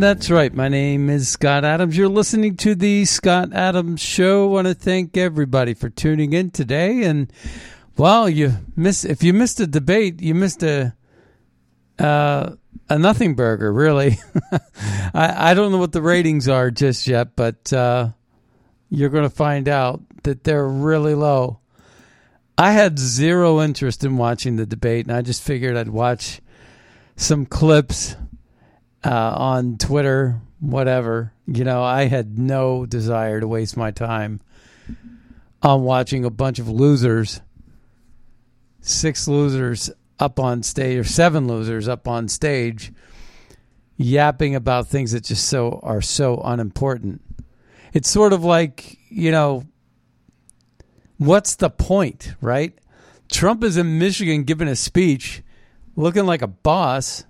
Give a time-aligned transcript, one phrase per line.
[0.00, 0.52] That's right.
[0.52, 1.96] My name is Scott Adams.
[1.96, 4.44] You're listening to the Scott Adams Show.
[4.44, 7.04] I want to thank everybody for tuning in today.
[7.04, 7.32] And
[7.96, 10.94] well, you miss if you missed a debate, you missed a
[11.98, 12.56] uh,
[12.90, 13.72] a nothing burger.
[13.72, 14.18] Really,
[15.14, 18.10] I, I don't know what the ratings are just yet, but uh,
[18.90, 21.60] you're going to find out that they're really low.
[22.58, 26.42] I had zero interest in watching the debate, and I just figured I'd watch
[27.16, 28.14] some clips
[29.06, 31.32] uh, on Twitter, whatever.
[31.46, 34.40] You know, I had no desire to waste my time
[35.62, 37.40] on watching a bunch of losers,
[38.80, 42.92] six losers up on stage, or seven losers up on stage,
[43.96, 47.22] yapping about things that just so are so unimportant.
[47.92, 49.64] It's sort of like, you know,
[51.16, 52.76] what's the point, right?
[53.30, 55.42] Trump is in Michigan giving a speech
[55.94, 57.24] looking like a boss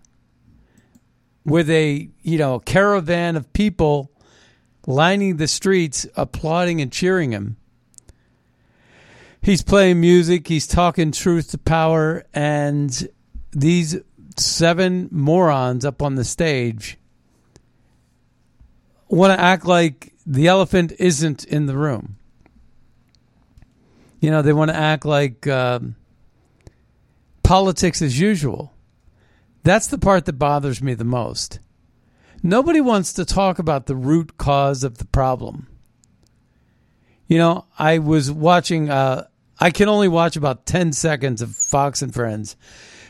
[1.47, 4.11] with a you know caravan of people
[4.87, 7.57] lining the streets applauding and cheering him.
[9.41, 13.09] He's playing music he's talking truth to power and
[13.53, 13.97] these
[14.37, 16.99] seven morons up on the stage
[19.09, 22.17] want to act like the elephant isn't in the room.
[24.21, 25.95] You know they want to act like um,
[27.45, 28.76] politics as usual
[29.67, 31.59] that's the part that bothers me the most.
[32.41, 35.67] Nobody wants to talk about the root cause of the problem.
[37.27, 39.27] You know, I was watching, uh,
[39.59, 42.57] I can only watch about 10 seconds of Fox and Friends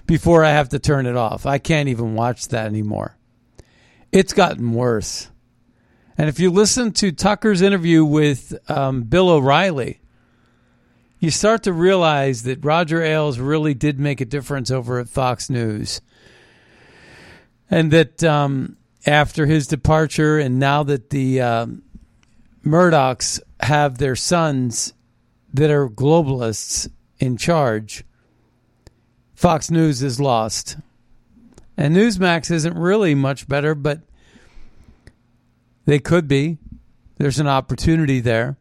[0.07, 1.45] before I have to turn it off.
[1.45, 3.19] I can't even watch that anymore.
[4.11, 5.29] It's gotten worse.
[6.17, 10.01] And if you listen to Tucker's interview with um, Bill O'Reilly,
[11.19, 15.51] you start to realize that Roger Ailes really did make a difference over at Fox
[15.51, 16.01] News
[17.71, 21.83] and that um, after his departure, and now that the um,
[22.65, 24.93] Murdochs have their sons
[25.53, 26.89] that are globalists
[27.19, 28.05] in charge,
[29.35, 30.77] Fox News is lost.
[31.77, 34.01] And Newsmax isn't really much better, but
[35.85, 36.59] they could be.
[37.19, 38.57] There's an opportunity there.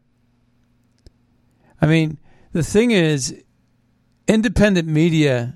[1.80, 2.18] I mean,
[2.52, 3.42] the thing is,
[4.28, 5.54] independent media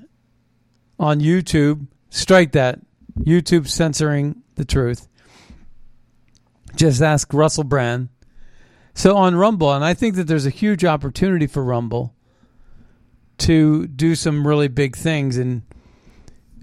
[0.99, 2.81] on YouTube, strike that.
[3.25, 5.09] YouTube censoring the truth.
[6.77, 8.09] Just ask Russell Brand.
[8.95, 12.15] So on Rumble, and I think that there's a huge opportunity for Rumble
[13.39, 15.37] to do some really big things.
[15.37, 15.63] And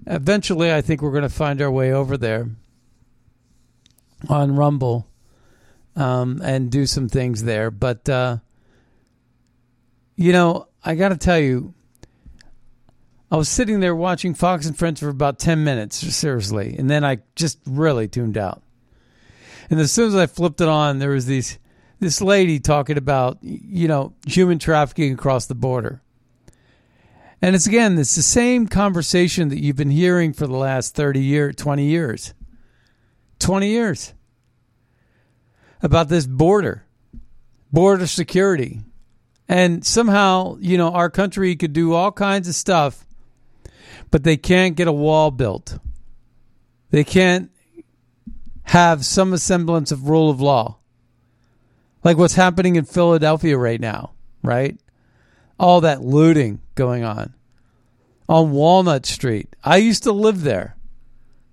[0.06, 2.48] eventually, I think we're going to find our way over there
[4.28, 5.06] on Rumble
[5.96, 7.70] um, and do some things there.
[7.70, 8.38] But, uh,
[10.16, 11.74] you know, I got to tell you,
[13.30, 16.76] I was sitting there watching Fox and Friends for about 10 minutes, seriously.
[16.78, 18.62] And then I just really tuned out.
[19.70, 21.58] And as soon as I flipped it on, there was these
[22.00, 26.00] this lady talking about, you know, human trafficking across the border.
[27.42, 31.20] And it's again, it's the same conversation that you've been hearing for the last 30
[31.20, 32.34] years, 20 years.
[33.40, 34.14] 20 years
[35.82, 36.84] about this border,
[37.72, 38.80] border security.
[39.48, 43.06] And somehow, you know, our country could do all kinds of stuff
[44.10, 45.78] but they can't get a wall built.
[46.90, 47.50] They can't
[48.64, 50.78] have some semblance of rule of law.
[52.04, 54.12] Like what's happening in Philadelphia right now,
[54.42, 54.78] right?
[55.58, 57.34] All that looting going on
[58.28, 59.54] on Walnut Street.
[59.64, 60.76] I used to live there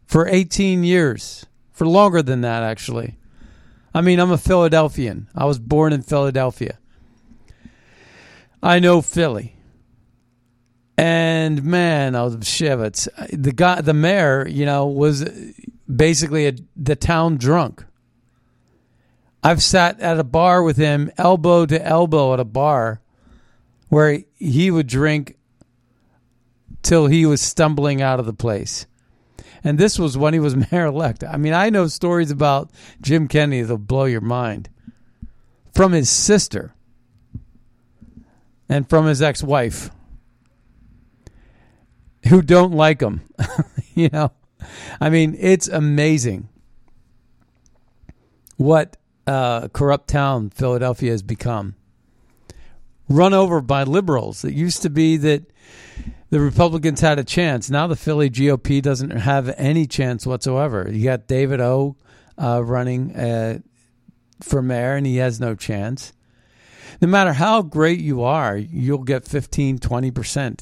[0.06, 3.18] for 18 years, for longer than that, actually.
[3.94, 5.28] I mean, I'm a Philadelphian.
[5.34, 6.78] I was born in Philadelphia.
[8.62, 9.55] I know Philly.
[10.98, 13.08] And man, I was shivets.
[13.32, 15.30] The guy, the mayor, you know, was
[15.94, 17.84] basically a, the town drunk.
[19.44, 23.02] I've sat at a bar with him, elbow to elbow at a bar,
[23.90, 25.38] where he would drink
[26.82, 28.88] till he was stumbling out of the place.
[29.64, 31.24] And this was when he was mayor elect.
[31.24, 32.72] I mean, I know stories about
[33.02, 34.70] Jim Kenney that'll blow your mind
[35.74, 36.74] from his sister
[38.70, 39.92] and from his ex wife
[42.28, 43.22] who don't like them.
[43.94, 44.32] you know,
[45.00, 46.50] I mean, it's amazing
[48.58, 51.76] what uh, corrupt town Philadelphia has become.
[53.08, 54.44] Run over by liberals.
[54.44, 55.44] It used to be that
[56.30, 57.70] the Republicans had a chance.
[57.70, 60.90] Now the Philly GOP doesn't have any chance whatsoever.
[60.92, 61.96] You got David O
[62.42, 63.60] uh, running uh,
[64.42, 66.14] for mayor, and he has no chance.
[67.02, 70.62] No matter how great you are, you'll get 15, 20%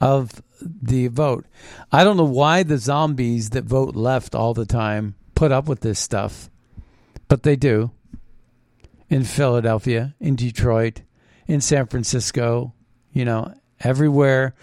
[0.00, 1.46] of the vote.
[1.92, 5.80] I don't know why the zombies that vote left all the time put up with
[5.80, 6.50] this stuff,
[7.28, 7.90] but they do.
[9.10, 11.02] In Philadelphia, in Detroit,
[11.46, 12.72] in San Francisco,
[13.12, 14.54] you know, everywhere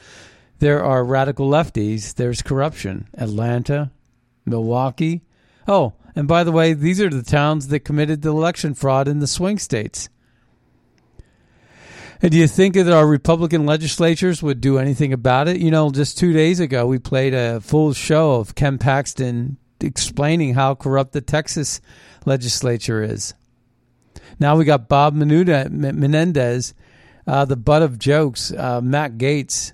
[0.60, 3.08] there are radical lefties, there's corruption.
[3.16, 3.92] Atlanta,
[4.46, 5.22] Milwaukee.
[5.68, 9.20] Oh, and by the way, these are the towns that committed the election fraud in
[9.20, 10.10] the swing states.
[12.22, 15.58] And do you think that our Republican legislatures would do anything about it?
[15.58, 20.54] You know, just two days ago, we played a full show of Ken Paxton explaining
[20.54, 21.82] how corrupt the Texas
[22.26, 23.34] legislature is.
[24.40, 26.76] Now we got Bob Menendez,
[27.26, 28.54] uh, the butt of jokes.
[28.54, 29.74] Uh, Matt Gaetz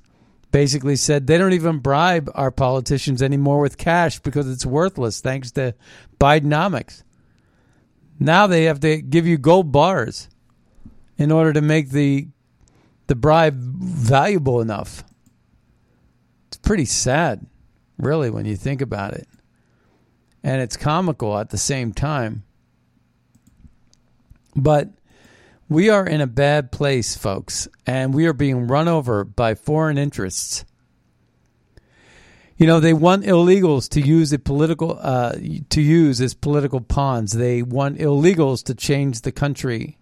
[0.52, 5.52] basically said they don't even bribe our politicians anymore with cash because it's worthless thanks
[5.52, 5.76] to
[6.18, 7.04] Bidenomics.
[8.20, 10.30] Now they have to give you gold bars
[11.18, 12.30] in order to make the
[13.08, 15.04] the bribe valuable enough.
[16.48, 17.46] It's pretty sad,
[17.98, 19.28] really, when you think about it.
[20.44, 22.44] And it's comical at the same time.
[24.56, 24.90] But
[25.70, 29.98] we are in a bad place, folks, and we are being run over by foreign
[29.98, 30.64] interests.
[32.58, 35.34] You know, they want illegals to use a political uh,
[35.70, 37.34] to use as political pawns.
[37.34, 40.00] They want illegals to change the country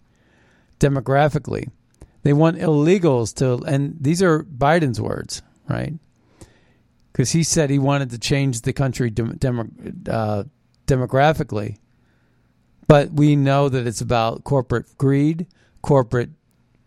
[0.80, 1.70] demographically.
[2.26, 5.94] They want illegals to, and these are Biden's words, right?
[7.12, 9.38] Because he said he wanted to change the country dem-
[10.10, 10.46] uh,
[10.88, 11.78] demographically.
[12.88, 15.46] But we know that it's about corporate greed,
[15.84, 16.32] corporate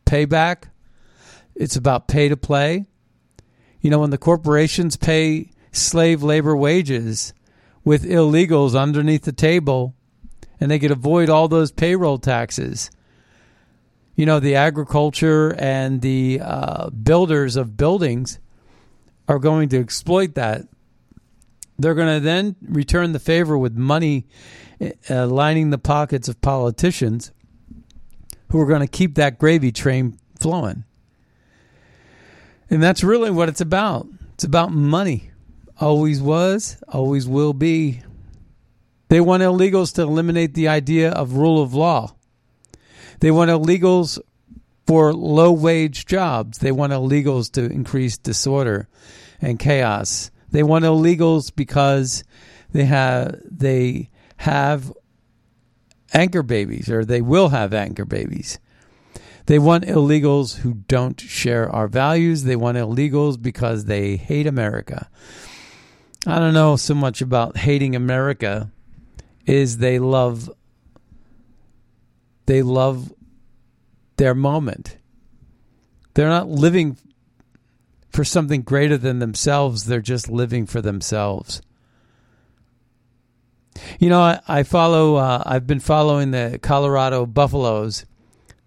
[0.05, 0.64] payback.
[1.55, 2.87] It's about pay to play.
[3.81, 7.32] You know, when the corporations pay slave labor wages
[7.84, 9.94] with illegals underneath the table
[10.58, 12.91] and they could avoid all those payroll taxes
[14.19, 18.41] you know, the agriculture and the uh, builders of buildings
[19.29, 20.63] are going to exploit that.
[21.79, 24.27] They're going to then return the favor with money
[25.08, 27.31] uh, lining the pockets of politicians
[28.48, 30.82] who are going to keep that gravy train flowing.
[32.69, 34.08] And that's really what it's about.
[34.34, 35.31] It's about money.
[35.81, 38.03] Always was, always will be.
[39.10, 42.17] They want illegals to eliminate the idea of rule of law.
[43.20, 44.19] They want illegals
[44.87, 46.58] for low wage jobs.
[46.58, 48.89] They want illegals to increase disorder
[49.41, 50.31] and chaos.
[50.51, 52.25] They want illegals because
[52.72, 54.93] they have they have
[56.15, 58.58] anchor babies or they will have anchor babies.
[59.46, 62.44] They want illegals who don't share our values.
[62.44, 65.08] They want illegals because they hate America.
[66.27, 68.70] I don't know so much about hating America
[69.46, 70.51] is they love
[72.48, 73.12] they love
[74.17, 74.96] their moment.
[76.14, 76.96] They're not living
[78.08, 81.60] for something greater than themselves, they're just living for themselves.
[84.00, 88.06] You know, I, I follow, uh, I've been following the Colorado Buffaloes.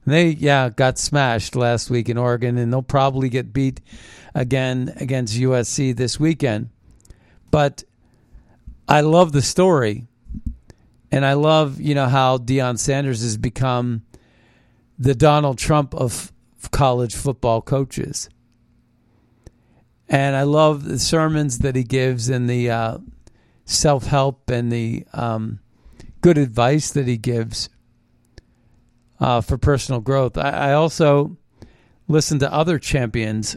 [0.06, 3.82] They, yeah, got smashed last week in Oregon, and they'll probably get beat
[4.36, 6.70] again against USC this weekend.
[7.50, 7.84] But
[8.88, 10.06] I love the story
[11.12, 14.04] and I love, you know, how Deion Sanders has become
[14.98, 16.32] the Donald Trump of
[16.72, 18.30] college football coaches.
[20.08, 22.98] and I love the sermons that he gives and the uh,
[23.66, 25.60] self help and the um,
[26.22, 27.70] good advice that he gives
[29.20, 30.38] uh, for personal growth.
[30.38, 31.38] I, I also
[32.08, 33.56] listen to other champions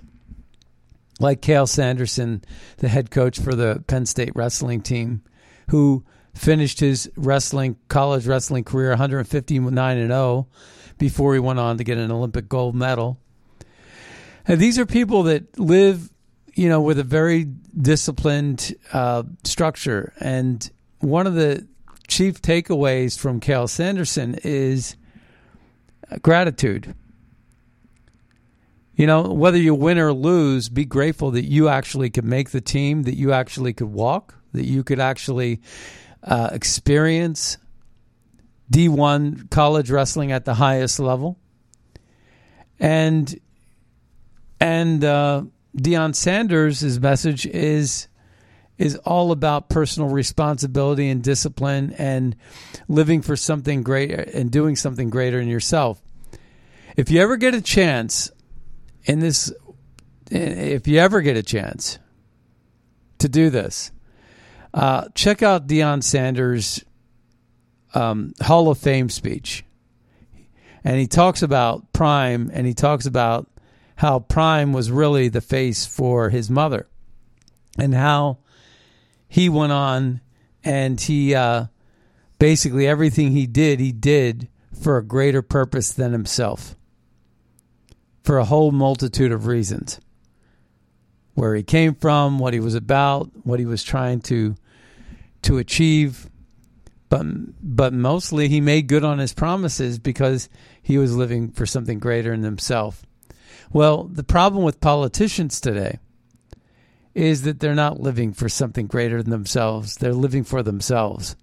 [1.21, 2.43] like Cael Sanderson,
[2.79, 5.23] the head coach for the Penn State wrestling team,
[5.71, 10.49] who finished his wrestling college wrestling career 159 and 0
[10.99, 13.19] before he went on to get an Olympic gold medal.
[14.47, 16.11] And these are people that live,
[16.55, 20.13] you know, with a very disciplined uh, structure.
[20.21, 21.67] And one of the
[22.09, 24.97] chief takeaways from Cael Sanderson is
[26.21, 26.95] gratitude.
[28.97, 32.61] You know, whether you win or lose, be grateful that you actually could make the
[32.61, 35.61] team, that you actually could walk, that you could actually
[36.25, 37.59] uh, experience
[38.71, 41.39] D1 college wrestling at the highest level.
[42.81, 43.39] And
[44.61, 45.45] and uh,
[45.77, 48.09] Deion Sanders' his message is
[48.77, 52.35] is all about personal responsibility and discipline and
[52.89, 56.03] living for something greater and doing something greater in yourself.
[56.97, 58.33] If you ever get a chance
[59.05, 59.53] in this,
[60.31, 61.99] if you ever get a chance
[63.19, 63.93] to do this,
[64.75, 66.85] uh, check out Deion Sanders'
[67.95, 69.65] um, Hall of Fame speech.
[70.83, 73.49] And he talks about Prime and he talks about
[73.97, 76.89] how Prime was really the face for his mother
[77.79, 78.39] and how
[79.29, 80.21] he went on
[80.65, 81.67] and he uh,
[82.39, 86.75] basically everything he did, he did for a greater purpose than himself
[88.25, 90.01] for a whole multitude of reasons.
[91.35, 94.57] Where he came from, what he was about, what he was trying to
[95.45, 96.29] to achieve,
[97.09, 97.25] but
[97.63, 100.49] but mostly he made good on his promises because
[100.83, 103.05] he was living for something greater than himself.
[103.73, 105.99] Well, the problem with politicians today
[107.15, 109.97] is that they're not living for something greater than themselves.
[109.97, 111.37] They're living for themselves.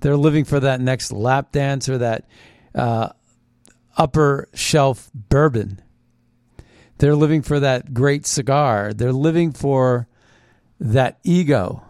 [0.00, 2.28] They're living for that next lap dance or that
[2.74, 3.10] uh,
[3.96, 5.80] upper shelf bourbon.
[6.98, 8.92] They're living for that great cigar.
[8.92, 10.08] They're living for
[10.80, 11.85] that ego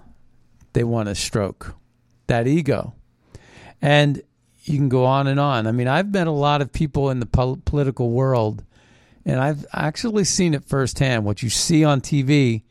[0.76, 1.74] they want to stroke,
[2.26, 2.92] that ego.
[3.80, 4.20] And
[4.64, 5.66] you can go on and on.
[5.66, 8.62] I mean, I've met a lot of people in the pol- political world,
[9.24, 11.24] and I've actually seen it firsthand.
[11.24, 12.62] What you see on TV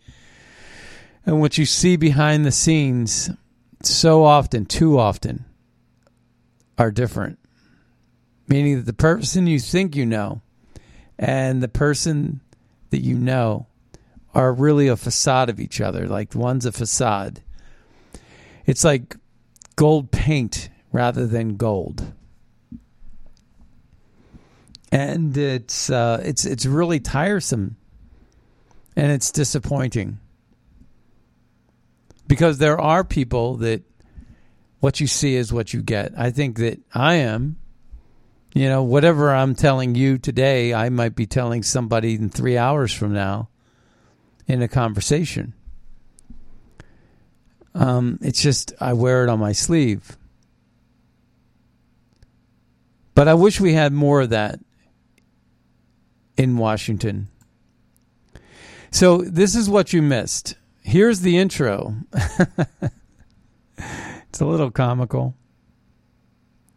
[1.26, 3.32] and what you see behind the scenes
[3.82, 5.44] so often, too often,
[6.78, 7.40] are different.
[8.48, 10.44] Meaning that the person you think you know
[11.18, 12.42] and the person
[12.92, 13.66] that you know
[14.36, 16.08] are really a facade of each other.
[16.08, 17.42] Like one's a facade.
[18.66, 19.16] It's like
[19.76, 22.14] gold paint rather than gold.
[24.92, 27.76] And it's uh, it's it's really tiresome
[28.96, 30.20] and it's disappointing.
[32.28, 33.84] Because there are people that
[34.80, 36.14] what you see is what you get.
[36.18, 37.58] I think that I am
[38.56, 42.94] you know, whatever I'm telling you today, I might be telling somebody in three hours
[42.94, 43.50] from now
[44.48, 45.54] in a conversation.
[47.76, 50.18] Um, it's just I wear it on my sleeve.
[53.14, 54.60] But I wish we had more of that
[56.38, 57.28] in Washington.
[58.92, 60.56] So this is what you missed.
[60.82, 61.96] Here's the intro.
[63.78, 65.36] it's a little comical.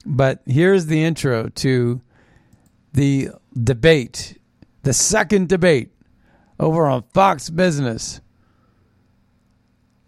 [0.04, 2.00] But here's the intro to
[2.92, 4.38] the debate,
[4.82, 5.90] the second debate
[6.58, 8.20] over on Fox Business.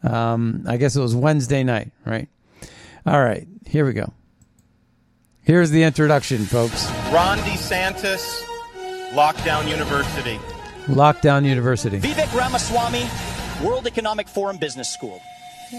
[0.02, 2.28] Um, I guess it was Wednesday night, right?
[3.06, 4.12] All right, here we go.
[5.42, 6.88] Here's the introduction, folks.
[7.12, 8.42] Ron DeSantis,
[9.12, 10.38] Lockdown University.
[10.86, 11.98] Lockdown University.
[11.98, 13.08] Vivek Ramaswamy,
[13.64, 15.20] World Economic Forum Business School.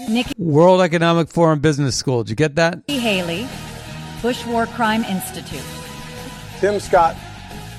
[0.08, 2.22] Nikki World Economic Forum Business School.
[2.24, 2.80] Did you get that?
[2.88, 3.46] Haley,
[4.20, 5.62] Bush War Crime Institute.
[6.60, 7.16] Tim Scott,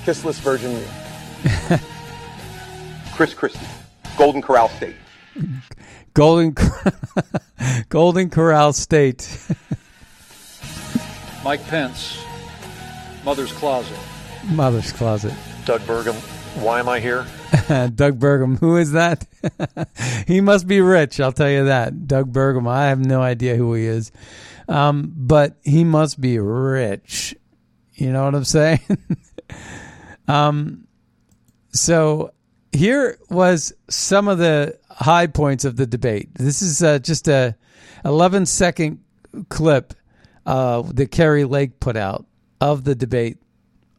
[0.04, 1.78] Kissless Virgin Meal.
[3.14, 3.66] Chris Christie,
[4.16, 4.96] Golden Corral State.
[6.14, 6.54] Golden
[7.88, 9.38] Golden Corral State.
[11.42, 12.18] Mike Pence,
[13.24, 13.98] Mother's Closet.
[14.50, 15.34] Mother's Closet.
[15.64, 16.14] Doug Burgum,
[16.62, 17.26] why am I here?
[17.68, 18.58] Doug Burgum.
[18.60, 19.26] Who is that?
[20.26, 22.06] he must be rich, I'll tell you that.
[22.06, 22.68] Doug Burgum.
[22.68, 24.12] I have no idea who he is.
[24.68, 27.34] Um, but he must be rich.
[27.94, 28.80] You know what I'm saying?
[30.28, 30.86] um,
[31.72, 32.33] so
[32.74, 36.34] here was some of the high points of the debate.
[36.34, 37.56] This is uh, just a
[38.04, 39.02] 11 second
[39.48, 39.94] clip
[40.46, 42.26] uh, that Kari Lake put out
[42.60, 43.38] of the debate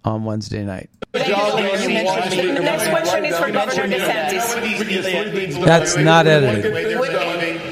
[0.03, 0.89] on Wednesday night.
[1.13, 1.19] The
[2.61, 5.65] next question is for Governor DeSantis.
[5.65, 6.65] That's not edited.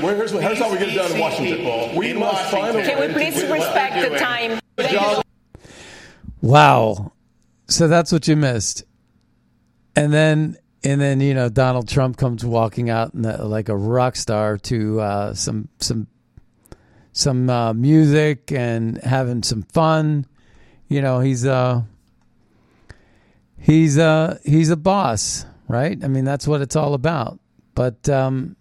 [0.02, 1.96] Here's, here's how we get it done in Washington.
[1.96, 4.60] We must find a Can we please respect the time?
[6.42, 7.12] Wow.
[7.68, 8.84] So that's what you missed.
[9.96, 14.16] And then and then you know Donald Trump comes walking out the, like a rock
[14.16, 16.08] star to uh, some some
[17.12, 20.26] some uh, music and having some fun.
[20.88, 21.84] You know he's uh
[23.58, 26.04] he's uh he's a boss, right?
[26.04, 27.40] I mean that's what it's all about.
[27.76, 28.56] But um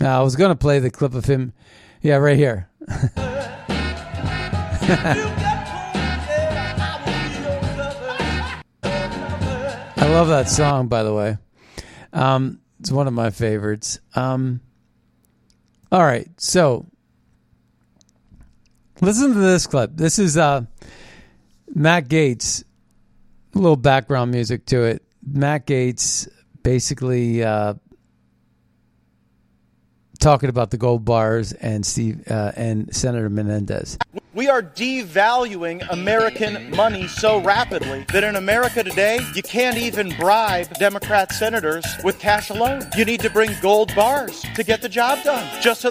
[0.00, 1.52] I was gonna play the clip of him.
[2.00, 2.70] Yeah, right here.
[10.00, 11.36] I love that song, by the way.
[12.14, 14.00] Um, it's one of my favorites.
[14.14, 14.62] Um,
[15.92, 16.86] all right, so
[19.02, 19.90] listen to this clip.
[19.94, 20.62] This is uh,
[21.74, 22.64] Matt Gaetz.
[23.54, 25.02] A little background music to it.
[25.22, 26.28] Matt Gaetz
[26.62, 27.74] basically uh,
[30.18, 33.98] talking about the gold bars and Steve uh, and Senator Menendez.
[34.32, 40.72] We are devaluing American money so rapidly that in America today, you can't even bribe
[40.78, 42.82] Democrat senators with cash alone.
[42.96, 45.90] You need to bring gold bars to get the job done, just so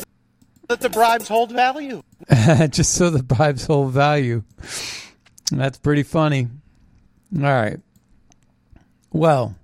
[0.69, 2.01] that the bribes hold value.
[2.69, 4.43] Just so the bribes hold value.
[5.51, 6.47] That's pretty funny.
[7.35, 7.79] All right.
[9.11, 9.55] Well,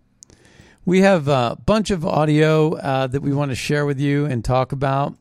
[0.83, 4.43] we have a bunch of audio uh, that we want to share with you and
[4.43, 5.15] talk about.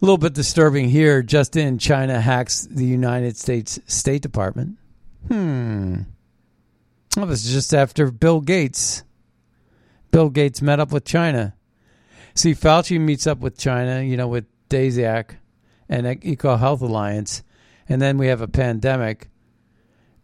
[0.00, 1.22] A little bit disturbing here.
[1.22, 4.78] Just in, China hacks the United States State Department.
[5.28, 6.02] Hmm.
[7.16, 9.02] That was just after Bill Gates.
[10.10, 11.54] Bill Gates met up with China.
[12.34, 15.36] See, Fauci meets up with China, you know, with Daszak
[15.88, 17.42] and EcoHealth Alliance,
[17.88, 19.28] and then we have a pandemic,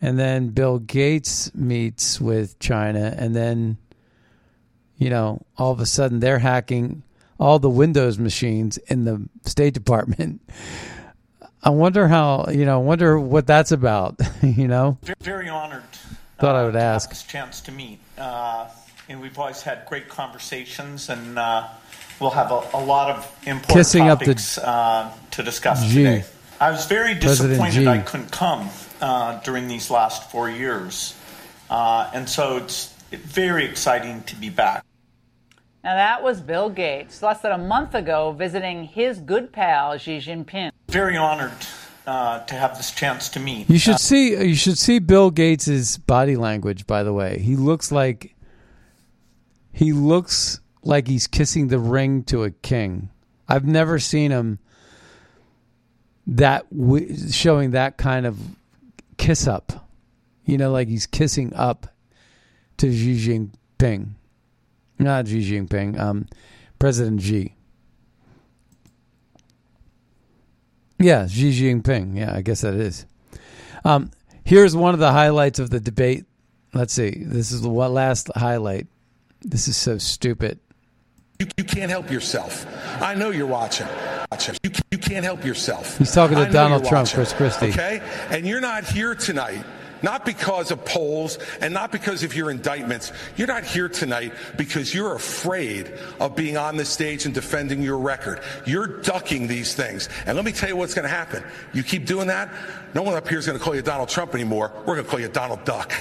[0.00, 3.76] and then Bill Gates meets with China, and then,
[4.96, 7.02] you know, all of a sudden they're hacking
[7.38, 10.40] all the Windows machines in the State Department.
[11.62, 14.98] I wonder how, you know, wonder what that's about, you know?
[15.20, 15.82] Very honored.
[16.38, 17.08] Thought I would ask.
[17.08, 17.98] This chance to meet.
[18.16, 18.68] Uh,
[19.08, 21.66] and we've always had great conversations, and uh,
[22.20, 26.04] we'll have a, a lot of important Kissing up the topics uh, to discuss G.
[26.04, 26.24] today.
[26.60, 27.86] I was very disappointed.
[27.86, 28.68] I couldn't come
[29.00, 31.14] uh, during these last four years.
[31.68, 34.85] Uh, and so it's very exciting to be back.
[35.86, 40.18] Now, that was Bill Gates less than a month ago visiting his good pal Xi
[40.18, 40.72] Jinping.
[40.88, 41.52] Very honored
[42.08, 43.70] uh, to have this chance to meet.
[43.70, 47.38] You should Uh, see you should see Bill Gates's body language by the way.
[47.38, 48.34] He looks like
[49.72, 53.10] he looks like he's kissing the ring to a king.
[53.48, 54.58] I've never seen him
[56.26, 58.36] that w- showing that kind of
[59.18, 59.88] kiss up.
[60.44, 61.86] You know like he's kissing up
[62.78, 63.14] to Xi
[63.78, 64.14] Jinping.
[64.98, 66.26] Not Xi Jinping, um
[66.78, 67.54] President Xi.
[70.98, 72.16] Yeah, Xi Jinping.
[72.16, 73.06] Yeah, I guess that is.
[73.84, 74.10] Um,
[74.44, 76.24] here's one of the highlights of the debate.
[76.74, 77.22] Let's see.
[77.24, 78.86] This is the last highlight.
[79.42, 80.58] This is so stupid.
[81.38, 82.66] You, you can't help yourself.
[83.02, 83.86] I know you're watching.
[84.30, 84.56] Watching.
[84.62, 85.98] You, you can't help yourself.
[85.98, 87.68] He's talking to Donald Trump, watching, Chris Christie.
[87.68, 88.00] Okay?
[88.30, 89.64] And you're not here tonight.
[90.06, 93.10] Not because of polls and not because of your indictments.
[93.36, 97.98] You're not here tonight because you're afraid of being on the stage and defending your
[97.98, 98.40] record.
[98.66, 100.08] You're ducking these things.
[100.24, 101.42] And let me tell you what's going to happen.
[101.74, 102.54] You keep doing that,
[102.94, 104.70] no one up here is going to call you Donald Trump anymore.
[104.86, 105.92] We're going to call you Donald Duck.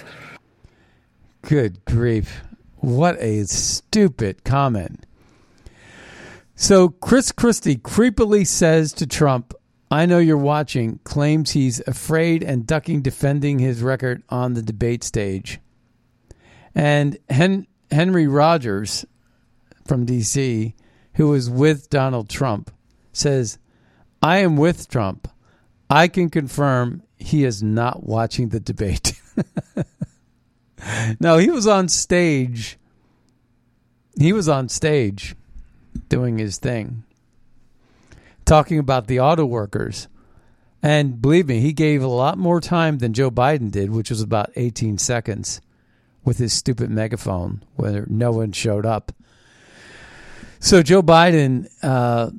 [1.41, 2.43] Good grief.
[2.75, 5.07] What a stupid comment.
[6.53, 9.54] So, Chris Christie creepily says to Trump,
[9.91, 15.03] I know you're watching, claims he's afraid and ducking defending his record on the debate
[15.03, 15.59] stage.
[16.73, 19.05] And Hen- Henry Rogers
[19.87, 20.75] from D.C.,
[21.13, 22.71] who was with Donald Trump,
[23.13, 23.57] says,
[24.21, 25.29] I am with Trump.
[25.89, 29.13] I can confirm he is not watching the debate.
[31.19, 32.77] no, he was on stage.
[34.19, 35.35] He was on stage
[36.09, 37.03] doing his thing,
[38.45, 40.07] talking about the auto workers.
[40.81, 44.21] And believe me, he gave a lot more time than Joe Biden did, which was
[44.21, 45.61] about 18 seconds
[46.23, 49.11] with his stupid megaphone where no one showed up.
[50.59, 52.31] So Joe Biden uh,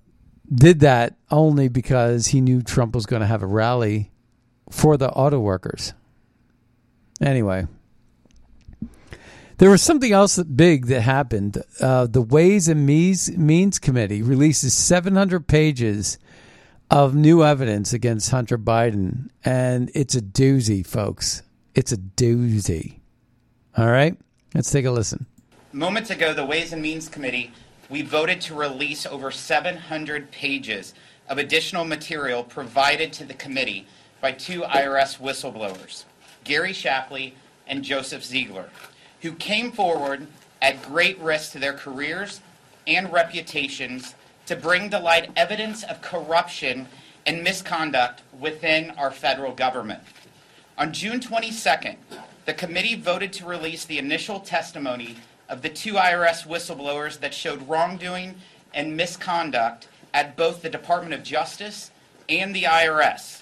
[0.52, 4.10] did that only because he knew Trump was going to have a rally
[4.70, 5.92] for the auto workers.
[7.20, 7.66] Anyway,
[9.58, 11.62] there was something else big that happened.
[11.80, 16.18] Uh, the Ways and Means, Means Committee releases 700 pages
[16.90, 21.42] of new evidence against Hunter Biden, and it's a doozy, folks.
[21.74, 23.00] It's a doozy.
[23.76, 24.16] All right,
[24.54, 25.26] let's take a listen.
[25.72, 27.50] Moments ago, the Ways and Means Committee,
[27.90, 30.94] we voted to release over 700 pages
[31.28, 33.86] of additional material provided to the committee
[34.20, 36.04] by two IRS whistleblowers,
[36.44, 37.34] Gary Shapley
[37.66, 38.70] and Joseph Ziegler,
[39.22, 40.26] who came forward
[40.62, 42.40] at great risk to their careers
[42.86, 44.14] and reputations
[44.46, 46.86] to bring to light evidence of corruption
[47.26, 50.00] and misconduct within our federal government.
[50.78, 51.96] On June 22nd,
[52.44, 55.16] the committee voted to release the initial testimony
[55.48, 58.36] of the two IRS whistleblowers that showed wrongdoing
[58.72, 61.90] and misconduct at both the Department of Justice
[62.28, 63.40] and the IRS.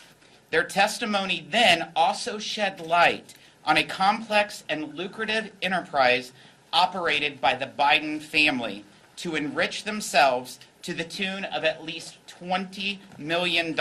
[0.50, 3.34] Their testimony then also shed light
[3.66, 6.33] on a complex and lucrative enterprise
[6.72, 8.85] operated by the Biden family
[9.16, 13.79] to enrich themselves to the tune of at least $20 million,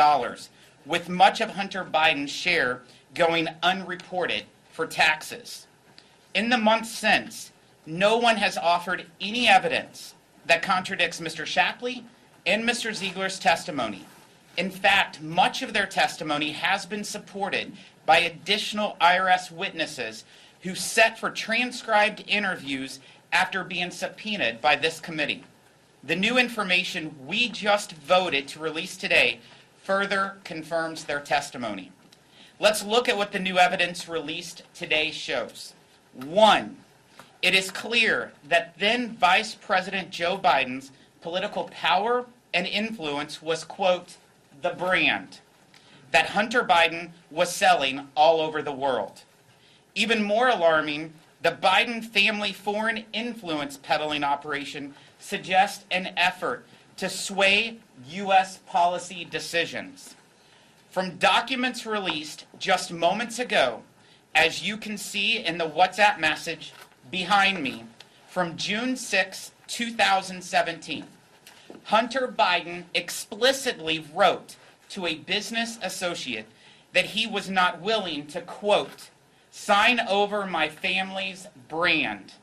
[0.85, 2.81] with much of Hunter Biden's share
[3.13, 5.67] going unreported for taxes.
[6.33, 7.51] In the months since,
[7.85, 10.15] no one has offered any evidence
[10.45, 11.45] that contradicts Mr.
[11.45, 12.05] Shapley
[12.45, 12.93] and Mr.
[12.93, 14.05] Ziegler's testimony.
[14.57, 17.73] In fact, much of their testimony has been supported
[18.05, 20.25] by additional IRS witnesses
[20.61, 22.99] who set for transcribed interviews
[23.31, 25.43] after being subpoenaed by this committee.
[26.03, 29.39] The new information we just voted to release today
[29.83, 31.91] further confirms their testimony.
[32.59, 35.73] Let's look at what the new evidence released today shows.
[36.13, 36.77] One,
[37.41, 44.17] it is clear that then Vice President Joe Biden's political power and influence was, quote,
[44.61, 45.39] the brand
[46.13, 49.23] that Hunter Biden was selling all over the world.
[49.95, 56.65] Even more alarming, the Biden family foreign influence peddling operation suggests an effort
[56.97, 58.59] to sway U.S.
[58.59, 60.15] policy decisions.
[60.91, 63.81] From documents released just moments ago,
[64.35, 66.73] as you can see in the WhatsApp message
[67.09, 67.85] behind me
[68.27, 71.05] from June 6, 2017,
[71.85, 74.55] Hunter Biden explicitly wrote
[74.93, 76.45] to a business associate
[76.93, 79.09] that he was not willing to, quote,
[79.49, 82.33] sign over my family's brand,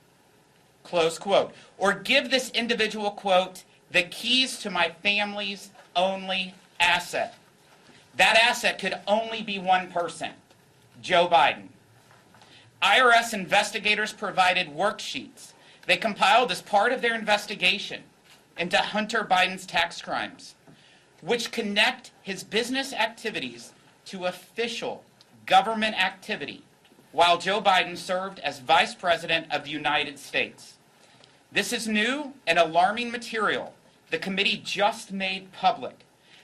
[0.83, 7.35] close quote, or give this individual, quote, the keys to my family's only asset.
[8.17, 10.31] That asset could only be one person,
[11.01, 11.69] Joe Biden.
[12.83, 15.53] IRS investigators provided worksheets
[15.87, 18.03] they compiled as part of their investigation
[18.57, 20.55] into Hunter Biden's tax crimes,
[21.21, 23.73] which connect his business activities
[24.07, 25.05] to official
[25.47, 26.63] government activity
[27.13, 30.75] while Joe Biden served as Vice President of the United States.
[31.53, 33.75] This is new and alarming material
[34.11, 36.01] the committee just made public.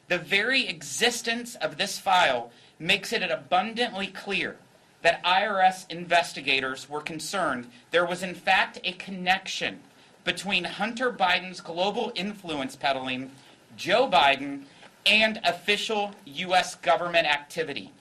[0.09, 4.57] The very existence of this file makes it abundantly clear
[5.03, 9.81] that IRS investigators were concerned there was, in fact, a connection
[10.25, 13.31] between Hunter Biden's global influence peddling,
[13.77, 14.63] Joe Biden,
[15.07, 16.75] and official U.S.
[16.77, 17.93] government activity.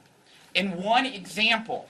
[0.56, 1.88] In one example,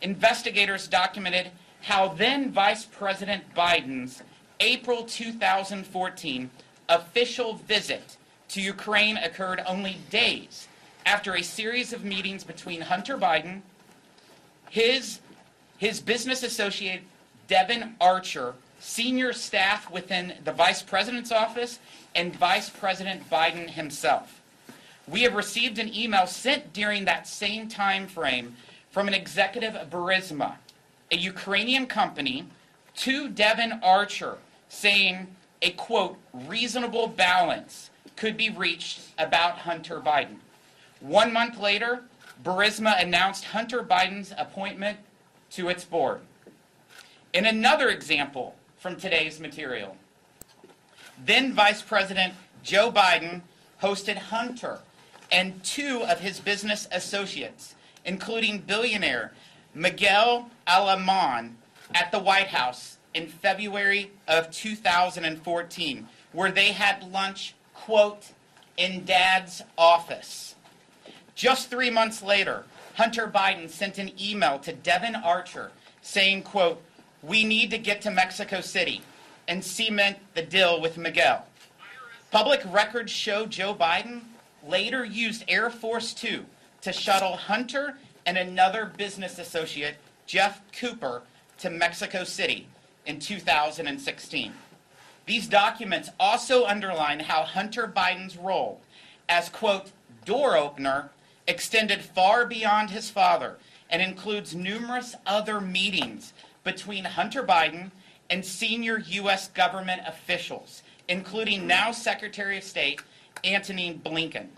[0.00, 1.50] investigators documented
[1.82, 4.22] how then Vice President Biden's
[4.60, 6.50] April 2014
[6.88, 8.16] official visit
[8.48, 10.68] to Ukraine occurred only days
[11.04, 13.60] after a series of meetings between Hunter Biden,
[14.70, 15.20] his,
[15.76, 17.02] his business associate
[17.48, 18.54] Devon Archer,
[18.86, 21.80] senior staff within the Vice President's office,
[22.14, 24.40] and Vice President Biden himself.
[25.08, 28.54] We have received an email sent during that same time frame
[28.92, 30.54] from an executive of Burisma,
[31.10, 32.46] a Ukrainian company,
[32.98, 35.26] to Devon Archer, saying
[35.62, 40.36] a quote, reasonable balance could be reached about Hunter Biden.
[41.00, 42.04] One month later,
[42.44, 44.98] Burisma announced Hunter Biden's appointment
[45.50, 46.20] to its board.
[47.32, 49.96] In another example from today's material,
[51.24, 53.42] then Vice President Joe Biden
[53.82, 54.80] hosted Hunter
[55.30, 59.32] and two of his business associates, including billionaire
[59.74, 61.52] Miguel Alemán,
[61.94, 68.32] at the White House in February of 2014, where they had lunch, quote,
[68.76, 70.54] in dad's office.
[71.34, 75.70] Just three months later, Hunter Biden sent an email to Devon Archer
[76.02, 76.82] saying, quote,
[77.26, 79.02] we need to get to Mexico City
[79.48, 81.46] and cement the deal with Miguel.
[82.30, 84.20] Public records show Joe Biden
[84.66, 86.44] later used Air Force Two
[86.82, 91.22] to shuttle Hunter and another business associate, Jeff Cooper,
[91.58, 92.66] to Mexico City
[93.06, 94.52] in 2016.
[95.24, 98.80] These documents also underline how Hunter Biden's role
[99.28, 99.90] as, quote,
[100.24, 101.10] door opener
[101.48, 103.56] extended far beyond his father
[103.88, 106.32] and includes numerous other meetings
[106.66, 107.92] between Hunter Biden
[108.28, 109.48] and senior U.S.
[109.48, 113.00] government officials, including now Secretary of State
[113.44, 114.48] Antony Blinken.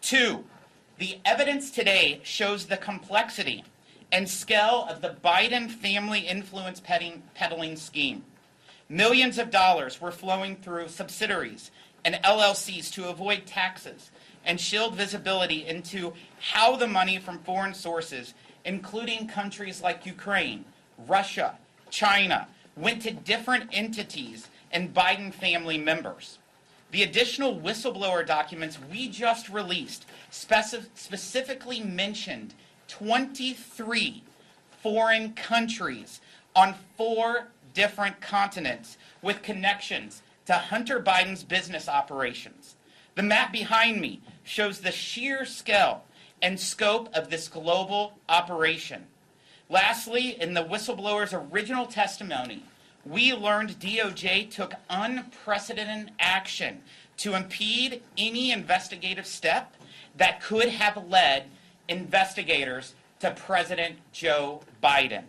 [0.00, 0.44] Two,
[0.98, 3.64] the evidence today shows the complexity
[4.12, 8.24] and scale of the Biden family influence peddling scheme.
[8.88, 11.70] Millions of dollars were flowing through subsidiaries
[12.04, 14.10] and LLCs to avoid taxes
[14.44, 20.64] and shield visibility into how the money from foreign sources, including countries like Ukraine,
[21.06, 21.58] Russia,
[21.90, 26.38] China, went to different entities and Biden family members.
[26.92, 32.54] The additional whistleblower documents we just released specif- specifically mentioned
[32.88, 34.22] 23
[34.82, 36.20] foreign countries
[36.56, 42.74] on four different continents with connections to Hunter Biden's business operations.
[43.14, 46.04] The map behind me shows the sheer scale
[46.42, 49.06] and scope of this global operation.
[49.70, 52.64] Lastly, in the whistleblower's original testimony,
[53.06, 56.80] we learned DOJ took unprecedented action
[57.18, 59.76] to impede any investigative step
[60.16, 61.44] that could have led
[61.88, 65.22] investigators to President Joe Biden.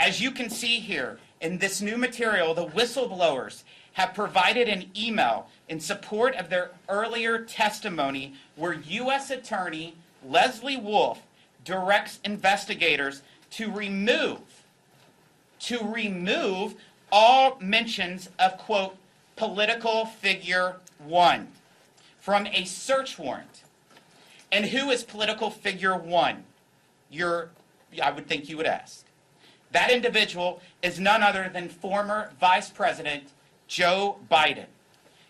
[0.00, 5.50] As you can see here in this new material, the whistleblowers have provided an email
[5.68, 9.30] in support of their earlier testimony where U.S.
[9.30, 9.94] Attorney
[10.26, 11.20] Leslie Wolf
[11.64, 14.38] directs investigators to remove
[15.60, 16.74] to remove
[17.12, 18.96] all mentions of quote
[19.36, 21.48] political figure 1
[22.18, 23.62] from a search warrant.
[24.50, 26.42] And who is political figure 1?
[27.10, 27.50] You're
[28.02, 29.04] I would think you would ask.
[29.70, 33.24] That individual is none other than former Vice President
[33.66, 34.66] Joe Biden.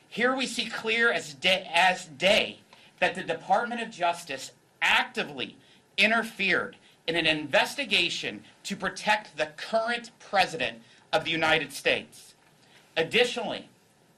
[0.09, 2.61] Here we see clear as day, as day
[3.01, 5.57] that the Department of Justice actively
[5.97, 10.79] interfered in an investigation to protect the current president
[11.13, 12.35] of the United States.
[12.97, 13.69] Additionally,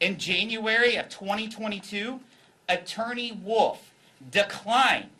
[0.01, 2.21] in January of 2022,
[2.69, 3.91] Attorney Wolf
[4.31, 5.11] declined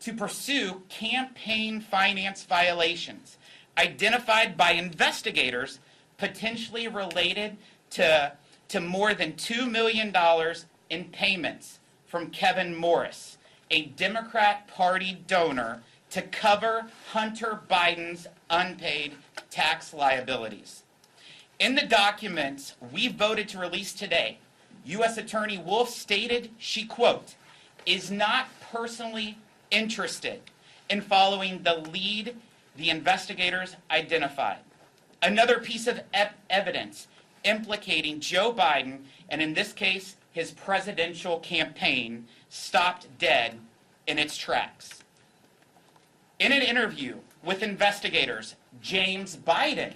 [0.00, 3.36] to pursue campaign finance violations
[3.76, 5.78] identified by investigators
[6.18, 7.56] potentially related
[7.90, 8.32] to
[8.68, 10.14] to more than $2 million
[10.90, 13.36] in payments from Kevin Morris,
[13.68, 19.14] a Democrat Party donor, to cover Hunter Biden's unpaid
[19.50, 20.82] tax liabilities.
[21.58, 24.38] In the documents we voted to release today,
[24.86, 25.18] U.S.
[25.18, 27.34] Attorney Wolf stated she, quote,
[27.86, 29.38] is not personally
[29.70, 30.40] interested
[30.88, 32.36] in following the lead
[32.76, 34.58] the investigators identified.
[35.22, 37.08] Another piece of e- evidence
[37.44, 43.58] implicating Joe Biden, and in this case, his presidential campaign, stopped dead
[44.06, 44.99] in its tracks.
[46.40, 49.92] In an interview with investigators, James Biden,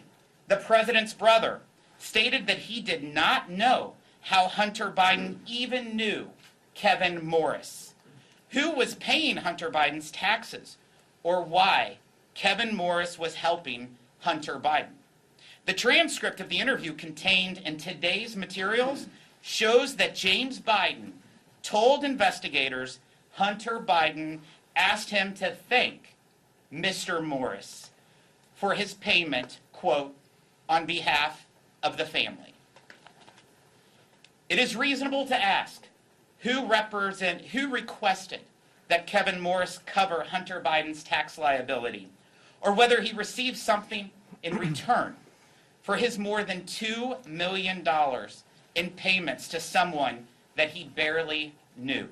[0.46, 1.62] the president's brother,
[1.98, 6.28] stated that he did not know how Hunter Biden even knew
[6.74, 7.94] Kevin Morris.
[8.50, 10.76] Who was paying Hunter Biden's taxes,
[11.22, 11.96] or why
[12.34, 14.98] Kevin Morris was helping Hunter Biden?
[15.64, 19.06] The transcript of the interview contained in today's materials
[19.40, 21.12] shows that James Biden
[21.62, 22.98] told investigators
[23.32, 24.40] Hunter Biden
[24.76, 26.13] asked him to thank
[26.74, 27.22] Mr.
[27.22, 27.90] Morris
[28.54, 30.14] for his payment, quote,
[30.68, 31.46] on behalf
[31.82, 32.54] of the family.
[34.48, 35.86] It is reasonable to ask
[36.40, 38.40] who represent who requested
[38.88, 42.08] that Kevin Morris cover Hunter Biden's tax liability
[42.60, 44.10] or whether he received something
[44.42, 45.16] in return
[45.82, 47.86] for his more than $2 million
[48.74, 52.08] in payments to someone that he barely knew.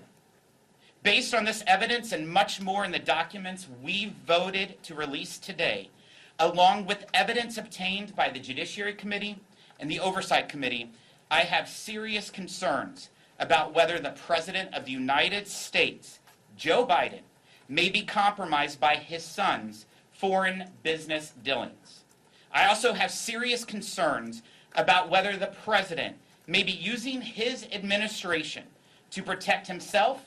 [1.03, 5.91] Based on this evidence and much more in the documents we voted to release today,
[6.39, 9.41] along with evidence obtained by the Judiciary Committee
[9.81, 10.93] and the Oversight Committee,
[11.29, 13.11] I have serious concerns
[13.41, 16.21] about whether the President of the United States,
[16.57, 17.23] Joe Biden,
[17.69, 22.05] may be compromised by his son's foreign business dealings.
[22.53, 24.43] I also have serious concerns
[24.77, 28.65] about whether the president may be using his administration
[29.11, 30.27] to protect himself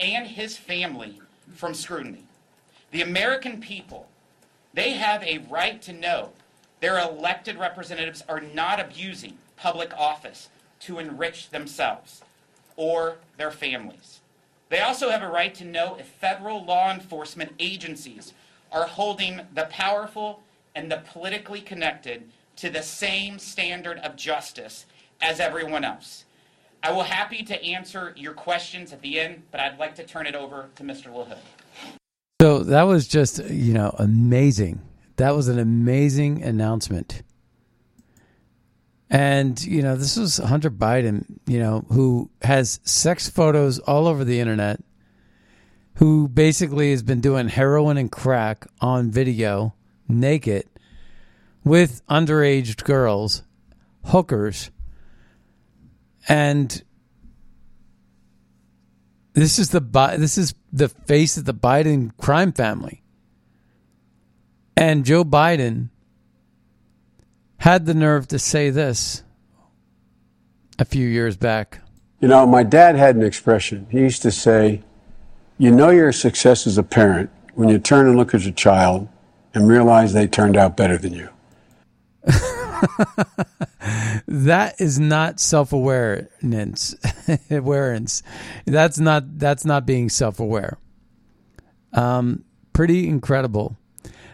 [0.00, 1.20] and his family
[1.54, 2.24] from scrutiny.
[2.90, 4.08] The American people,
[4.74, 6.30] they have a right to know
[6.80, 10.48] their elected representatives are not abusing public office
[10.80, 12.22] to enrich themselves
[12.76, 14.20] or their families.
[14.70, 18.32] They also have a right to know if federal law enforcement agencies
[18.72, 20.42] are holding the powerful
[20.74, 24.86] and the politically connected to the same standard of justice
[25.20, 26.24] as everyone else.
[26.82, 30.26] I will happy to answer your questions at the end, but I'd like to turn
[30.26, 31.06] it over to Mr.
[31.06, 31.38] LaHood.
[32.40, 34.80] So that was just, you know, amazing.
[35.16, 37.22] That was an amazing announcement.
[39.10, 44.24] And, you know, this was Hunter Biden, you know, who has sex photos all over
[44.24, 44.80] the internet,
[45.96, 49.74] who basically has been doing heroin and crack on video,
[50.08, 50.64] naked,
[51.62, 53.42] with underage girls,
[54.06, 54.70] hookers.
[56.30, 56.82] And
[59.32, 59.80] this is the
[60.16, 63.02] this is the face of the Biden crime family.
[64.76, 65.88] And Joe Biden
[67.58, 69.24] had the nerve to say this
[70.78, 71.80] a few years back.
[72.20, 73.88] You know, my dad had an expression.
[73.90, 74.82] He used to say,
[75.58, 79.08] You know your success as a parent when you turn and look at your child
[79.52, 81.28] and realize they turned out better than you.
[84.26, 86.94] that is not self-awareness.
[87.50, 88.22] Awareness.
[88.66, 90.78] That's not that's not being self-aware.
[91.92, 93.76] Um pretty incredible.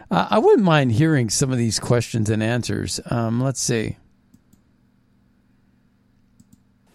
[0.09, 2.99] Uh, i wouldn't mind hearing some of these questions and answers.
[3.09, 3.97] Um let's see.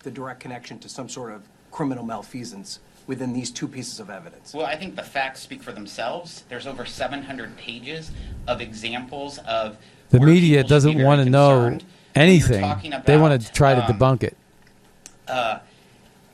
[0.02, 4.54] The direct connection to some sort of criminal malfeasance within these two pieces of evidence.
[4.54, 6.44] Well, I think the facts speak for themselves.
[6.48, 8.10] There's over 700 pages
[8.46, 9.76] of examples of
[10.12, 11.78] the media doesn't want to know
[12.14, 14.36] anything talking they want to try to um, debunk it
[15.26, 15.58] Uh,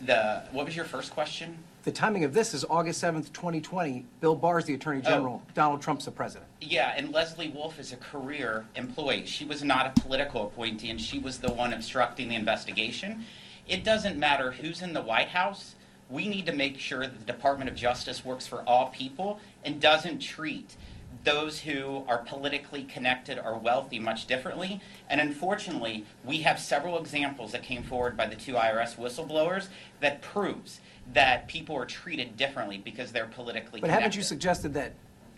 [0.01, 1.57] the what was your first question?
[1.85, 5.81] the timing of this is august 7th 2020 bill barr is the attorney general donald
[5.81, 9.25] trump's the president Yeah, and Leslie Wolf is a career employee.
[9.25, 13.25] She was not a political appointee, and she was the one obstructing the investigation.
[13.69, 15.77] It doesn't matter who's in the White House.
[16.11, 19.81] We need to make sure that the Department of Justice works for all people and
[19.81, 20.75] doesn't treat
[21.29, 24.81] those who are politically connected or wealthy much differently.
[25.11, 29.69] And unfortunately, we have several examples that came forward by the two IRS whistleblowers
[30.01, 30.81] that proves
[31.13, 33.83] that people are treated differently because they're politically connected.
[33.83, 34.03] but connected.
[34.03, 34.93] haven't you suggested that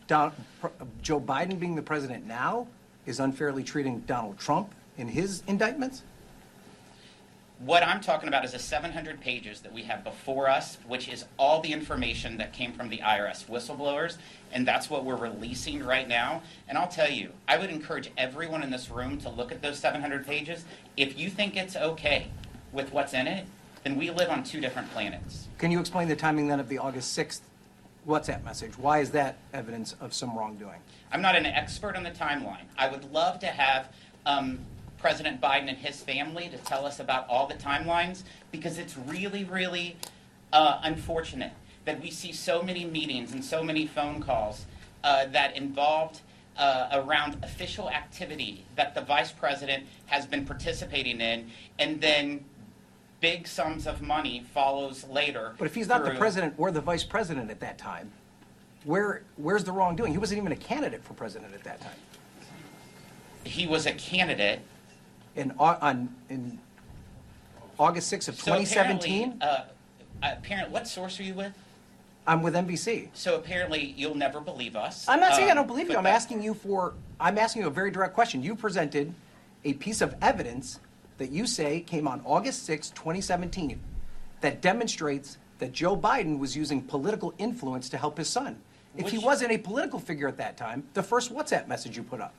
[0.06, 0.68] Don, uh,
[1.02, 2.66] joe biden being the president now
[3.06, 6.02] is unfairly treating donald trump in his indictments
[7.64, 11.26] What I'm talking about is the 700 pages that we have before us, which is
[11.38, 14.16] all the information that came from the IRS whistleblowers,
[14.50, 16.40] and that's what we're releasing right now.
[16.68, 19.78] And I'll tell you, I would encourage everyone in this room to look at those
[19.78, 20.64] 700 pages.
[20.96, 22.28] If you think it's okay
[22.72, 23.44] with what's in it,
[23.84, 25.46] then we live on two different planets.
[25.58, 27.40] Can you explain the timing then of the August 6th
[28.08, 28.78] WhatsApp message?
[28.78, 30.80] Why is that evidence of some wrongdoing?
[31.12, 32.64] I'm not an expert on the timeline.
[32.78, 33.92] I would love to have
[34.24, 34.60] um,
[35.00, 39.44] President Biden and his family to tell us about all the timelines because it's really,
[39.44, 39.96] really
[40.52, 41.52] uh, unfortunate
[41.84, 44.66] that we see so many meetings and so many phone calls
[45.02, 46.20] uh, that involved
[46.58, 52.44] uh, around official activity that the vice president has been participating in, and then
[53.20, 55.54] big sums of money follows later.
[55.58, 58.10] But if he's not the president or the vice president at that time,
[58.84, 60.12] where where's the wrongdoing?
[60.12, 61.96] He wasn't even a candidate for president at that time.
[63.44, 64.60] he was a candidate
[65.36, 66.58] In Au- on in
[67.78, 69.46] August 6th of So 2017, apparently,
[70.22, 71.52] uh, apparent, what source are you with?
[72.26, 73.08] I'm with NBC.
[73.14, 75.08] So apparently, you'll never believe us.
[75.08, 75.92] I'm not saying I Um, don't believe you.
[75.94, 76.94] but I'm that- asking you for.
[77.18, 78.42] I'm asking you a very direct question.
[78.42, 79.14] You presented
[79.64, 80.80] a piece of evidence
[81.18, 83.80] that you say came on August 6, 2017,
[84.40, 88.60] that demonstrates that Joe Biden was using political influence to help his son.
[88.96, 92.02] If he Which- wasn't a political figure at that time, the first WhatsApp message you
[92.02, 92.32] put up,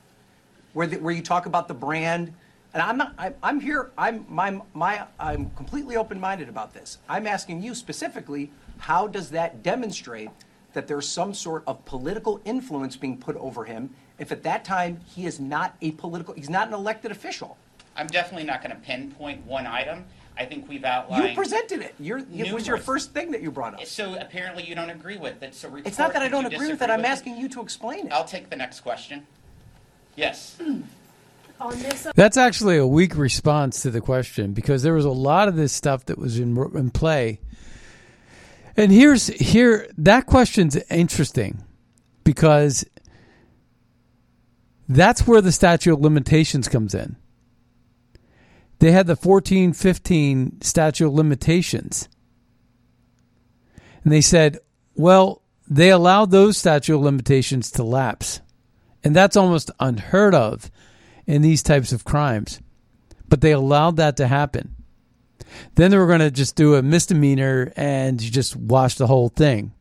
[0.72, 2.34] where the, where you talk about the brand,
[2.74, 3.14] and I'm not.
[3.18, 3.90] I, I'm here.
[3.98, 5.06] I'm my my.
[5.18, 6.98] I'm completely open-minded about this.
[7.08, 8.50] I'm asking you specifically.
[8.78, 10.30] How does that demonstrate
[10.72, 13.90] that there's some sort of political influence being put over him?
[14.18, 17.56] If at that time he is not a political, he's not an elected official.
[17.94, 20.04] I'm definitely not going to pinpoint one item.
[20.36, 21.28] I think we've outlined.
[21.28, 21.94] You presented it.
[22.00, 23.84] You're, it was your first thing that you brought up.
[23.84, 25.54] So apparently, you don't agree with it.
[25.54, 26.88] So It's not that I don't agree with it.
[26.88, 27.06] I'm it.
[27.06, 28.12] asking you to explain it.
[28.12, 29.26] I'll take the next question.
[30.16, 30.58] Yes.
[32.14, 35.72] That's actually a weak response to the question because there was a lot of this
[35.72, 37.40] stuff that was in in play.
[38.76, 41.62] And here's here that question's interesting
[42.24, 42.84] because
[44.88, 47.16] that's where the statute of limitations comes in.
[48.78, 52.08] They had the 14 15 statute of limitations.
[54.02, 54.58] And they said,
[54.96, 58.40] well, they allowed those statute of limitations to lapse.
[59.04, 60.70] And that's almost unheard of
[61.26, 62.60] in these types of crimes.
[63.28, 64.76] But they allowed that to happen.
[65.74, 69.28] Then they were going to just do a misdemeanor and you just wash the whole
[69.28, 69.72] thing.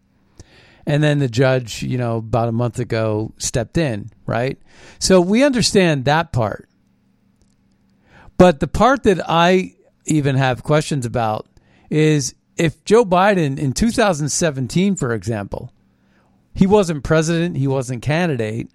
[0.86, 4.58] And then the judge, you know, about a month ago stepped in, right?
[5.00, 6.68] So we understand that part.
[8.38, 9.76] But the part that I
[10.06, 11.48] even have questions about
[11.90, 15.72] is if Joe Biden in 2017, for example,
[16.54, 18.70] he wasn't president, he wasn't candidate,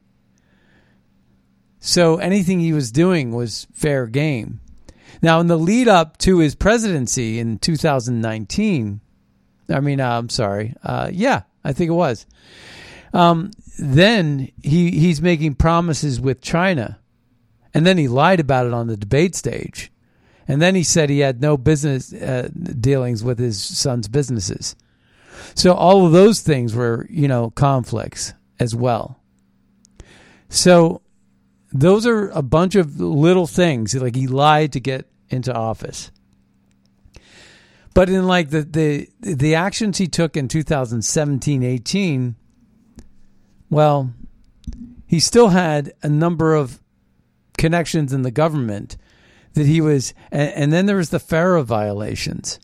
[1.81, 4.61] so anything he was doing was fair game.
[5.23, 9.01] Now, in the lead up to his presidency in 2019,
[9.69, 12.27] I mean, uh, I'm sorry, uh, yeah, I think it was.
[13.13, 16.99] Um, then he he's making promises with China,
[17.73, 19.91] and then he lied about it on the debate stage,
[20.47, 24.77] and then he said he had no business uh, dealings with his son's businesses.
[25.55, 29.21] So all of those things were, you know, conflicts as well.
[30.49, 31.03] So
[31.81, 33.95] those are a bunch of little things.
[33.95, 36.11] Like he lied to get into office.
[37.95, 42.37] But in like the the the actions he took in 2017, 18,
[43.71, 44.13] well,
[45.07, 46.81] he still had a number of
[47.57, 48.99] connections in the government
[49.55, 52.61] that he was and, and then there was the FARA violations.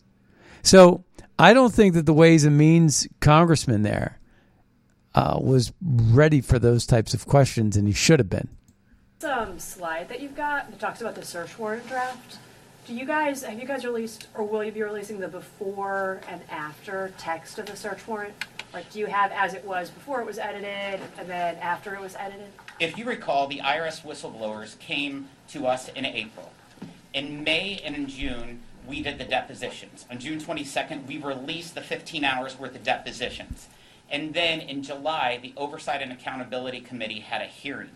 [0.61, 1.03] So
[1.39, 4.19] I don't think that the Ways and Means congressman there
[5.15, 8.49] uh, was ready for those types of questions, and he should have been.
[9.23, 12.39] Um, slide that you've got that talks about the search warrant draft.
[12.85, 16.41] Do you guys have you guys released, or will you be releasing the before and
[16.49, 18.33] after text of the search warrant?
[18.73, 22.01] Like, do you have as it was before it was edited, and then after it
[22.01, 22.47] was edited?
[22.81, 26.51] If you recall, the IRS whistleblowers came to us in April.
[27.13, 30.05] In May and in June, we did the depositions.
[30.11, 33.67] On June 22nd, we released the 15 hours worth of depositions.
[34.09, 37.91] And then in July, the Oversight and Accountability Committee had a hearing.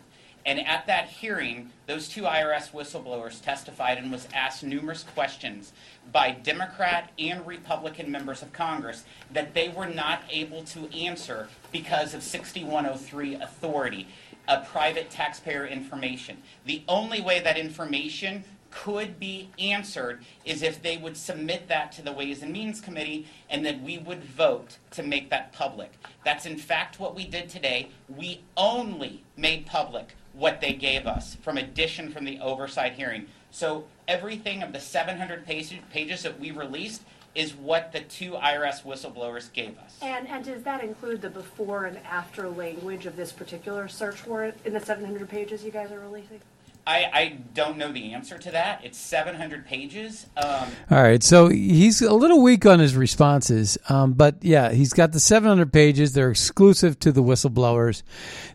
[0.47, 5.73] And at that hearing, those two IRS whistleblowers testified and was asked numerous questions
[6.13, 12.13] by Democrat and Republican members of Congress that they were not able to answer because
[12.13, 14.07] of 6103 authority,
[14.47, 16.37] a private taxpayer information.
[16.65, 22.01] The only way that information could be answered is if they would submit that to
[22.01, 25.91] the Ways and Means Committee and then we would vote to make that public.
[26.23, 27.89] That's in fact what we did today.
[28.07, 33.25] We only made public what they gave us from addition from the oversight hearing.
[33.51, 37.01] So everything of the 700 pages, that we released
[37.33, 39.97] is what the two IRS whistleblowers gave us.
[40.01, 44.55] And, and does that include the before and after language of this particular search warrant
[44.65, 46.39] in the 700 pages you guys are releasing?
[46.87, 48.79] I, I don't know the answer to that.
[48.81, 50.25] It's 700 pages.
[50.37, 54.93] Um, All right, so he's a little weak on his responses, um, but yeah, he's
[54.93, 56.13] got the 700 pages.
[56.13, 58.03] They're exclusive to the whistleblowers.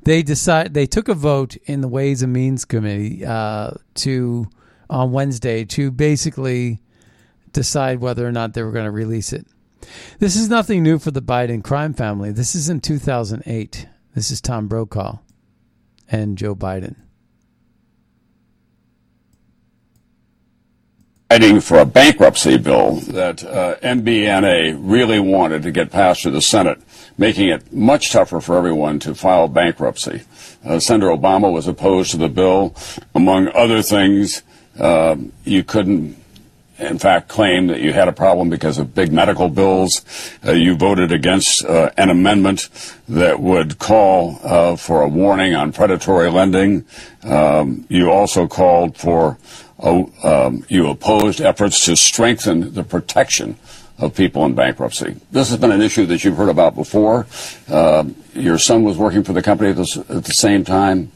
[0.05, 4.49] They decide they took a vote in the Ways and Means Committee uh, to
[4.89, 6.81] on Wednesday to basically
[7.53, 9.47] decide whether or not they were going to release it.
[10.21, 12.33] This is nothing new for the Biden crime family.
[12.33, 13.89] This is in 2008.
[14.15, 15.19] This is Tom Brokaw
[16.09, 16.97] and Joe Biden.
[21.33, 26.43] Fighting for a bankruptcy bill that uh, MBNA really wanted to get passed through the
[26.43, 26.79] Senate,
[27.17, 30.21] making it much tougher for everyone to file bankruptcy.
[30.63, 32.77] Uh, Senator Obama was opposed to the bill.
[33.15, 34.43] Among other things,
[34.79, 36.23] uh, you couldn't,
[36.79, 40.05] in fact, claim that you had a problem because of big medical bills.
[40.47, 42.69] Uh, you voted against uh, an amendment
[43.09, 46.85] that would call uh, for a warning on predatory lending.
[47.23, 49.39] Um, you also called for
[49.83, 53.57] um, you opposed efforts to strengthen the protection
[53.99, 55.17] of people in bankruptcy.
[55.31, 57.27] This has been an issue that you've heard about before.
[57.69, 58.05] Uh,
[58.35, 61.13] your son was working for the company at, this, at the same time.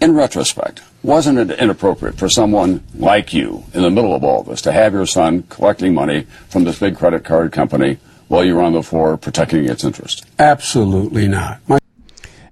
[0.00, 4.60] In retrospect, wasn't it inappropriate for someone like you in the middle of all this
[4.62, 8.62] to have your son collecting money from this big credit card company while you were
[8.62, 10.26] on the floor protecting its interest?
[10.38, 11.60] Absolutely not.
[11.66, 11.78] My-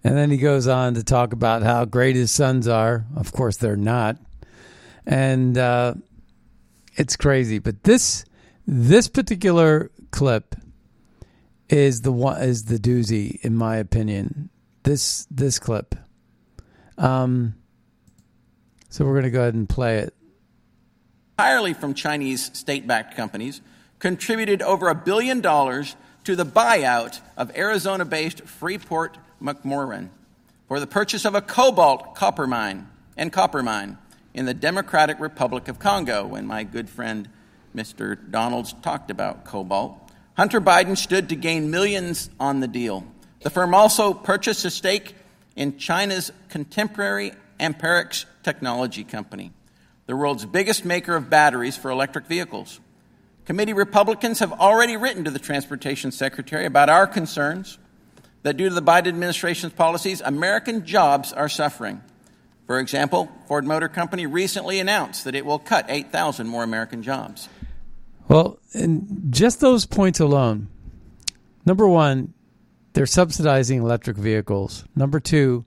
[0.03, 3.05] and then he goes on to talk about how great his sons are.
[3.17, 4.17] Of course, they're not
[5.07, 5.95] and uh,
[6.95, 7.59] it's crazy.
[7.59, 8.25] But this
[8.67, 10.55] this particular clip
[11.69, 14.51] is the one is the doozy in my opinion.
[14.83, 15.95] This this clip.
[16.99, 17.55] Um.
[18.89, 20.15] So we're gonna go ahead and play it.
[21.37, 23.61] Entirely from Chinese state-backed companies,
[23.99, 30.11] contributed over a billion dollars to the buyout of Arizona-based Freeport McMoran
[30.69, 33.99] for the purchase of a cobalt copper mine and copper mine
[34.35, 37.29] in the Democratic Republic of Congo when my good friend
[37.75, 38.19] Mr.
[38.31, 39.99] Donalds talked about cobalt.
[40.37, 43.07] Hunter Biden stood to gain millions on the deal.
[43.43, 45.15] The firm also purchased a stake
[45.55, 49.53] in China's contemporary Amperex technology company,
[50.07, 52.81] the world's biggest maker of batteries for electric vehicles.
[53.45, 57.79] Committee Republicans have already written to the Transportation Secretary about our concerns
[58.43, 62.03] that due to the Biden administration's policies, American jobs are suffering.
[62.67, 67.49] For example, Ford Motor Company recently announced that it will cut 8,000 more American jobs.
[68.29, 70.69] Well, and just those points alone.
[71.67, 72.33] Number one,
[72.95, 74.85] they're subsidizing electric vehicles.
[74.97, 75.67] Number two,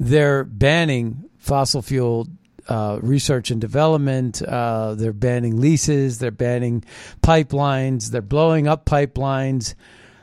[0.00, 2.26] they're banning fossil fuel
[2.68, 4.42] uh, research and development.
[4.42, 6.18] Uh, they're banning leases.
[6.18, 6.84] They're banning
[7.22, 8.10] pipelines.
[8.10, 9.74] They're blowing up pipelines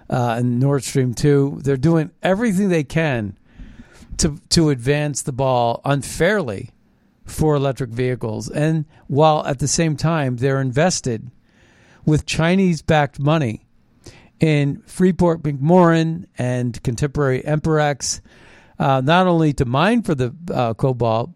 [0.09, 1.59] uh, and Nord Stream 2.
[1.63, 3.37] They're doing everything they can
[4.19, 6.71] to, to advance the ball unfairly
[7.25, 8.49] for electric vehicles.
[8.49, 11.29] And while at the same time, they're invested
[12.05, 13.65] with Chinese backed money
[14.39, 18.21] in Freeport McMoran and contemporary Amperex,
[18.77, 21.31] uh, not only to mine for the uh, cobalt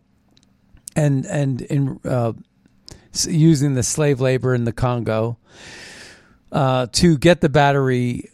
[0.95, 2.33] and and in uh,
[3.27, 5.37] using the slave labor in the Congo
[6.51, 8.29] uh, to get the battery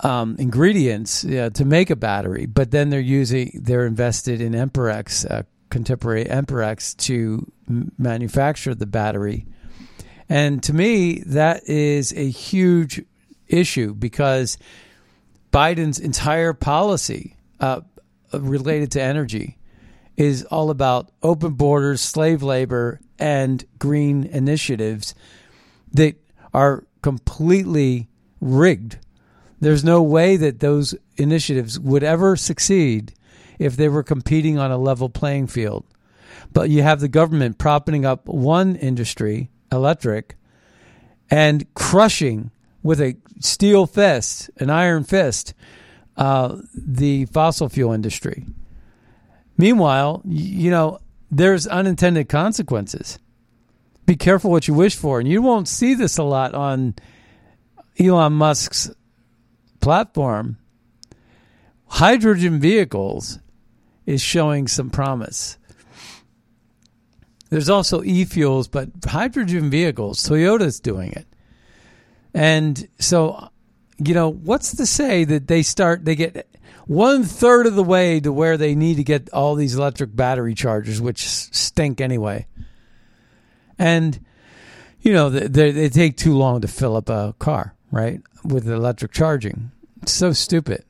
[0.00, 5.42] um, ingredients to make a battery, but then they're using they're invested in Amperex, uh,
[5.70, 9.46] contemporary Amperex, to m- manufacture the battery.
[10.28, 13.02] And to me, that is a huge
[13.46, 14.58] issue because
[15.52, 17.82] Biden's entire policy uh,
[18.32, 19.58] related to energy
[20.16, 25.14] is all about open borders, slave labor, and green initiatives
[25.92, 26.16] that
[26.52, 28.08] are completely
[28.40, 28.98] rigged.
[29.64, 33.14] There's no way that those initiatives would ever succeed
[33.58, 35.86] if they were competing on a level playing field.
[36.52, 40.36] But you have the government propping up one industry, electric,
[41.30, 42.50] and crushing
[42.82, 45.54] with a steel fist, an iron fist,
[46.18, 48.44] uh, the fossil fuel industry.
[49.56, 50.98] Meanwhile, you know,
[51.30, 53.18] there's unintended consequences.
[54.04, 55.20] Be careful what you wish for.
[55.20, 56.96] And you won't see this a lot on
[57.98, 58.90] Elon Musk's
[59.84, 60.56] platform.
[61.86, 63.38] Hydrogen vehicles
[64.06, 65.58] is showing some promise.
[67.50, 71.26] There's also e fuels, but hydrogen vehicles, Toyota's doing it.
[72.32, 73.50] And so,
[73.98, 76.48] you know, what's to say that they start, they get
[76.86, 80.54] one third of the way to where they need to get all these electric battery
[80.54, 82.46] chargers, which stink anyway.
[83.78, 84.18] And,
[85.02, 88.22] you know, they, they take too long to fill up a car, right?
[88.42, 89.70] With electric charging.
[90.06, 90.84] So stupid.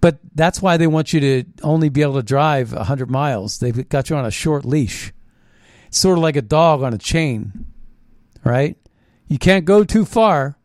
[0.00, 3.58] But that's why they want you to only be able to drive 100 miles.
[3.58, 5.12] They've got you on a short leash.
[5.88, 7.66] It's sort of like a dog on a chain,
[8.44, 8.76] right?
[9.26, 10.56] You can't go too far.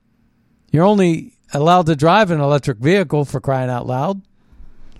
[0.72, 4.22] You're only allowed to drive an electric vehicle for crying out loud,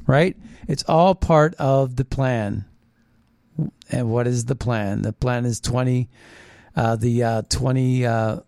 [0.08, 0.38] right?
[0.68, 2.66] It's all part of the plan.
[3.92, 5.02] And what is the plan?
[5.02, 6.10] The plan is 20,
[6.76, 8.40] uh, the uh, 20, uh,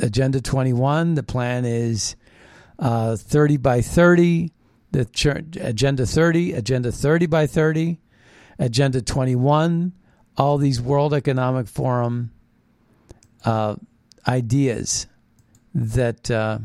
[0.00, 1.14] Agenda 21.
[1.14, 2.16] The plan is
[2.78, 4.52] uh, 30 by 30.
[4.90, 5.06] The
[5.60, 8.00] Agenda 30, Agenda 30 by 30,
[8.58, 9.92] Agenda 21,
[10.38, 12.30] all these World Economic Forum
[13.44, 13.76] uh,
[14.26, 15.06] ideas
[15.74, 16.60] that uh,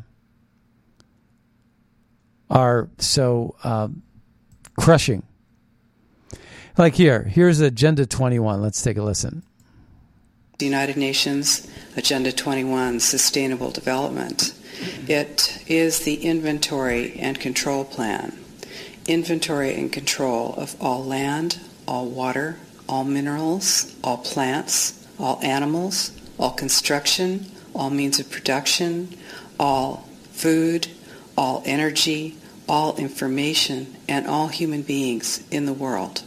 [2.49, 3.89] are so uh,
[4.79, 5.23] crushing.
[6.77, 8.61] Like here, here's Agenda 21.
[8.61, 9.43] Let's take a listen.
[10.59, 14.53] The United Nations Agenda 21 Sustainable Development.
[15.07, 18.37] It is the inventory and control plan.
[19.07, 22.57] Inventory and control of all land, all water,
[22.87, 29.15] all minerals, all plants, all animals, all construction, all means of production,
[29.59, 30.87] all food,
[31.37, 32.35] all energy,
[32.67, 36.23] all information, and all human beings in the world.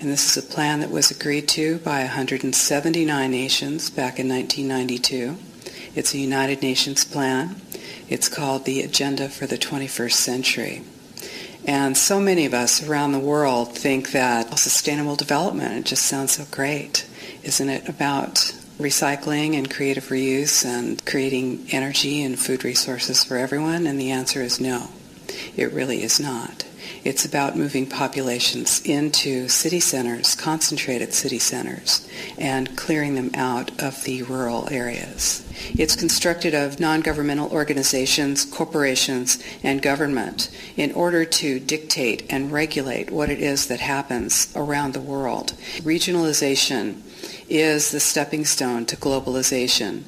[0.00, 5.36] And this is a plan that was agreed to by 179 nations back in 1992.
[5.94, 7.56] It's a United Nations plan.
[8.08, 10.82] It's called the Agenda for the 21st Century.
[11.64, 16.32] And so many of us around the world think that sustainable development, it just sounds
[16.32, 17.06] so great.
[17.42, 23.86] Isn't it about recycling and creative reuse and creating energy and food resources for everyone?
[23.86, 24.88] And the answer is no.
[25.56, 26.66] It really is not.
[27.04, 34.02] It's about moving populations into city centers, concentrated city centers, and clearing them out of
[34.04, 35.46] the rural areas.
[35.78, 43.28] It's constructed of non-governmental organizations, corporations, and government in order to dictate and regulate what
[43.28, 45.52] it is that happens around the world.
[45.80, 47.02] Regionalization
[47.50, 50.04] is the stepping stone to globalization,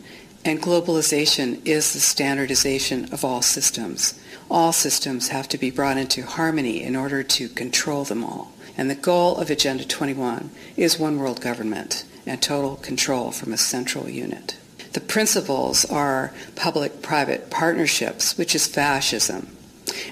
[0.46, 4.14] and globalization is the standardization of all systems.
[4.48, 8.52] All systems have to be brought into harmony in order to control them all.
[8.78, 13.56] And the goal of Agenda 21 is one world government and total control from a
[13.56, 14.56] central unit.
[14.92, 19.55] The principles are public-private partnerships, which is fascism.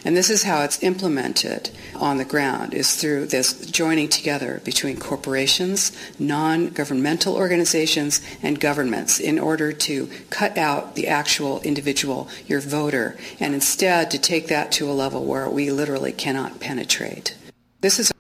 [0.05, 4.99] And this is how it's implemented on the ground is through this joining together between
[4.99, 13.17] corporations, non-governmental organizations, and governments in order to cut out the actual individual, your voter,
[13.41, 17.37] and instead to take that to a level where we literally cannot penetrate.
[17.81, 18.13] This is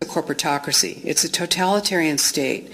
[0.00, 1.00] a corporatocracy.
[1.04, 2.70] It's a totalitarian state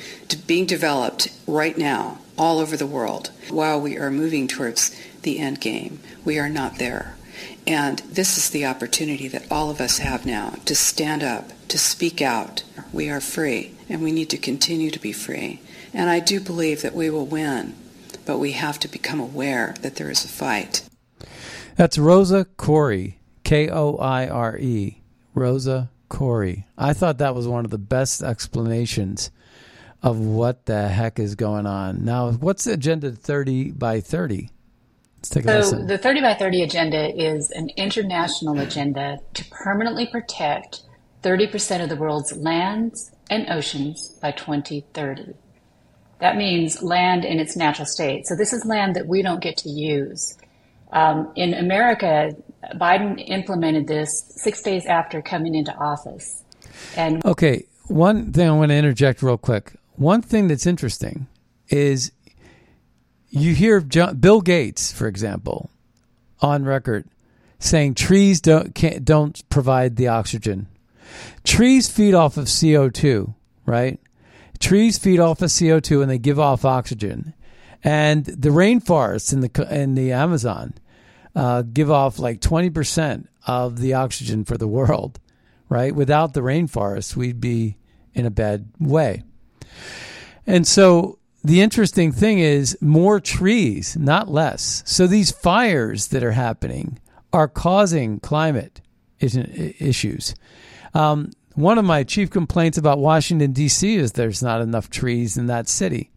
[0.47, 5.61] being developed right now all over the world while we are moving towards the end
[5.61, 6.01] game.
[6.25, 7.17] We are not there.
[7.67, 11.79] And this is the opportunity that all of us have now to stand up, to
[11.79, 12.65] speak out.
[12.93, 15.61] We are free, and we need to continue to be free.
[15.93, 17.75] And I do believe that we will win,
[18.25, 20.89] but we have to become aware that there is a fight.
[21.77, 25.03] That's Rosa Koire, K O I R E.
[25.35, 26.65] Rosa Koire.
[26.77, 29.31] I thought that was one of the best explanations
[30.03, 32.05] of what the heck is going on.
[32.05, 34.51] Now, what's Agenda 30 by 30?
[35.21, 35.87] Let's take a So, listen.
[35.87, 40.81] the 30 by 30 agenda is an international agenda to permanently protect
[41.23, 45.35] 30% of the world's lands and oceans by 2030.
[46.21, 48.27] That means land in its natural state.
[48.27, 50.39] So, this is land that we don't get to use.
[50.93, 52.35] Um, in America,
[52.75, 56.43] Biden implemented this six days after coming into office.
[56.97, 59.73] And Okay, one thing I want to interject real quick.
[59.97, 61.27] One thing that's interesting
[61.69, 62.11] is
[63.31, 65.71] you hear John, Bill Gates, for example,
[66.41, 67.09] on record
[67.61, 70.67] saying trees don't can't, don't provide the oxygen.
[71.45, 73.35] Trees feed off of CO two,
[73.67, 74.01] right?
[74.59, 77.35] Trees feed off of CO two and they give off oxygen,
[77.85, 80.75] and the rainforests in the in the Amazon
[81.35, 85.21] uh, give off like twenty percent of the oxygen for the world,
[85.69, 85.95] right?
[85.95, 87.77] Without the rainforests, we'd be
[88.15, 89.23] in a bad way.
[90.47, 94.83] And so the interesting thing is more trees, not less.
[94.87, 96.99] So these fires that are happening
[97.33, 98.81] are causing climate
[99.21, 100.35] issues.
[100.95, 103.97] Um, one of my chief complaints about Washington, D.C.
[103.97, 106.11] is there's not enough trees in that city.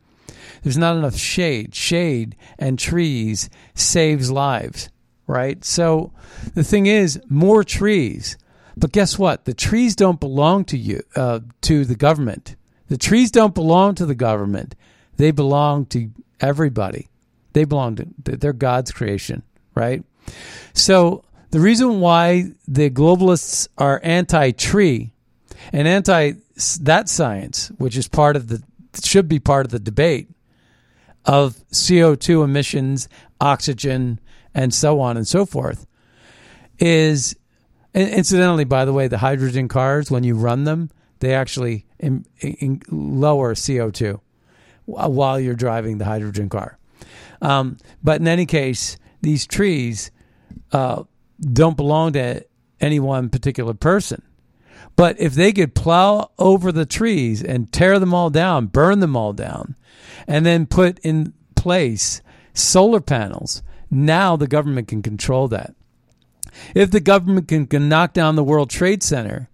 [0.61, 1.75] There's not enough shade.
[1.75, 4.89] Shade and trees saves lives,
[5.27, 5.63] right?
[5.63, 6.11] So
[6.53, 8.37] the thing is, more trees.
[8.75, 9.45] But guess what?
[9.45, 12.55] The trees don't belong to you, uh, to the government.
[12.87, 14.75] The trees don't belong to the government.
[15.17, 16.09] They belong to
[16.39, 17.09] everybody.
[17.53, 19.43] They belong to, they're God's creation,
[19.75, 20.03] right?
[20.73, 25.13] So the reason why the globalists are anti-tree
[25.71, 26.33] and anti
[26.81, 28.63] that science, which is part of the
[29.03, 30.29] should be part of the debate
[31.25, 33.07] of CO2 emissions,
[33.41, 34.19] oxygen,
[34.53, 35.87] and so on and so forth,
[36.79, 37.35] is
[37.93, 40.89] incidentally, by the way, the hydrogen cars when you run them,
[41.19, 44.19] they actually in, in, lower CO2
[44.85, 46.77] while you're driving the hydrogen car.
[47.41, 50.11] Um, but in any case, these trees
[50.71, 51.03] uh,
[51.39, 52.45] don't belong to
[52.79, 54.21] any one particular person.
[54.95, 59.15] But if they could plow over the trees and tear them all down, burn them
[59.15, 59.75] all down,
[60.27, 62.21] and then put in place
[62.53, 65.73] solar panels, now the government can control that.
[66.75, 69.49] If the government can, can knock down the World Trade Center,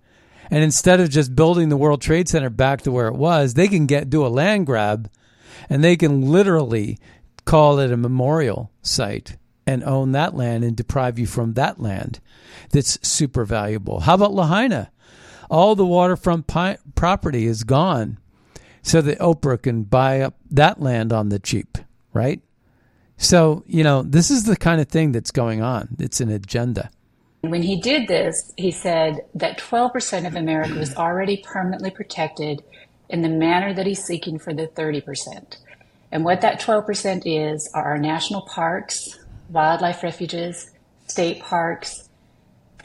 [0.51, 3.67] and instead of just building the World Trade Center back to where it was, they
[3.67, 5.09] can get do a land grab,
[5.69, 6.97] and they can literally
[7.45, 12.19] call it a memorial site and own that land and deprive you from that land
[12.71, 14.01] that's super valuable.
[14.01, 14.91] How about Lahaina?
[15.49, 18.17] All the waterfront pi- property is gone
[18.81, 21.77] so that Oprah can buy up that land on the cheap,
[22.13, 22.41] right?
[23.17, 25.97] So, you know, this is the kind of thing that's going on.
[25.99, 26.89] It's an agenda.
[27.41, 32.63] When he did this, he said that 12% of America was already permanently protected
[33.09, 35.57] in the manner that he's seeking for the 30%.
[36.11, 39.17] And what that 12% is are our national parks,
[39.49, 40.71] wildlife refuges,
[41.07, 42.09] state parks,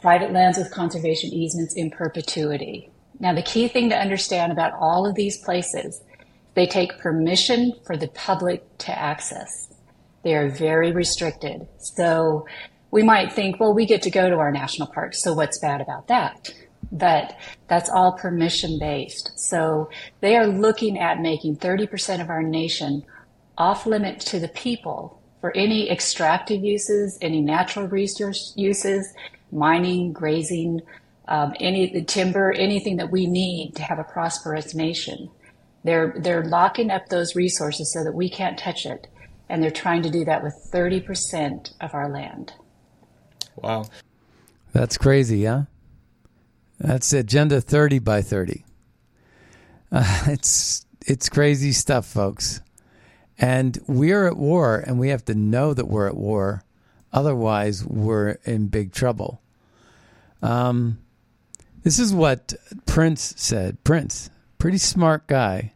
[0.01, 2.91] private lands with conservation easements in perpetuity.
[3.19, 6.01] Now, the key thing to understand about all of these places,
[6.55, 9.73] they take permission for the public to access.
[10.23, 11.67] They are very restricted.
[11.79, 12.47] So
[12.95, 15.81] we might think, well, we get to go to our national parks, so what's bad
[15.81, 16.55] about that?
[16.93, 17.37] But
[17.67, 19.33] that's all permission based.
[19.37, 19.91] So
[20.21, 23.03] they are looking at making 30% of our nation
[23.59, 29.13] off limit to the people for any extractive uses, any natural resource uses,
[29.51, 30.81] mining, grazing,
[31.27, 35.29] um, any the timber, anything that we need to have a prosperous nation.
[35.83, 39.09] They're they're locking up those resources so that we can't touch it,
[39.49, 42.53] and they're trying to do that with 30% of our land.
[43.57, 43.87] Wow.
[44.73, 45.63] That's crazy, huh?
[46.79, 48.65] That's Agenda 30 by 30.
[49.93, 52.61] Uh, it's it's crazy stuff, folks.
[53.39, 56.63] And we're at war, and we have to know that we're at war.
[57.13, 59.43] Otherwise, we're in big trouble.
[60.43, 60.99] Um,
[61.83, 62.55] this is what
[62.87, 63.85] Prince said.
[63.85, 65.73] Prince, pretty smart guy.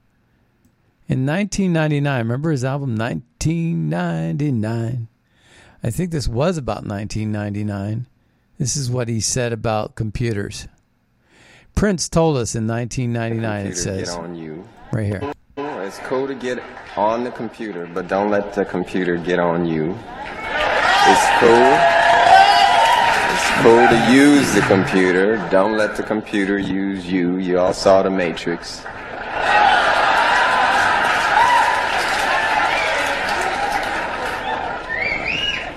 [1.08, 5.08] In 1999, remember his album 1999?
[5.82, 8.06] I think this was about 1999.
[8.58, 10.66] This is what he said about computers.
[11.74, 14.68] Prince told us in 1999, it says, get on you.
[14.92, 15.32] right here.
[15.56, 16.62] It's cool to get
[16.96, 19.92] on the computer, but don't let the computer get on you.
[19.92, 21.78] It's cool.
[23.30, 25.36] It's cool to use the computer.
[25.50, 27.36] Don't let the computer use you.
[27.38, 28.84] You all saw the Matrix.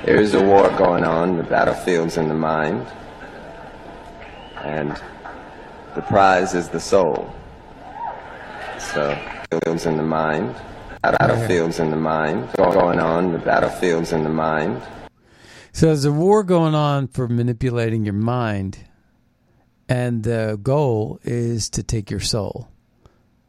[0.05, 1.37] There's a war going on.
[1.37, 2.87] The battlefield's in the mind.
[4.57, 4.99] And
[5.95, 7.33] the prize is the soul.
[8.79, 9.09] So,
[9.49, 10.55] battlefields in the mind.
[11.01, 12.49] Battlefields in the mind.
[12.57, 13.31] Going on.
[13.33, 14.81] The battlefields in the mind.
[15.73, 18.79] So there's a war going on for manipulating your mind,
[19.87, 22.67] and the goal is to take your soul.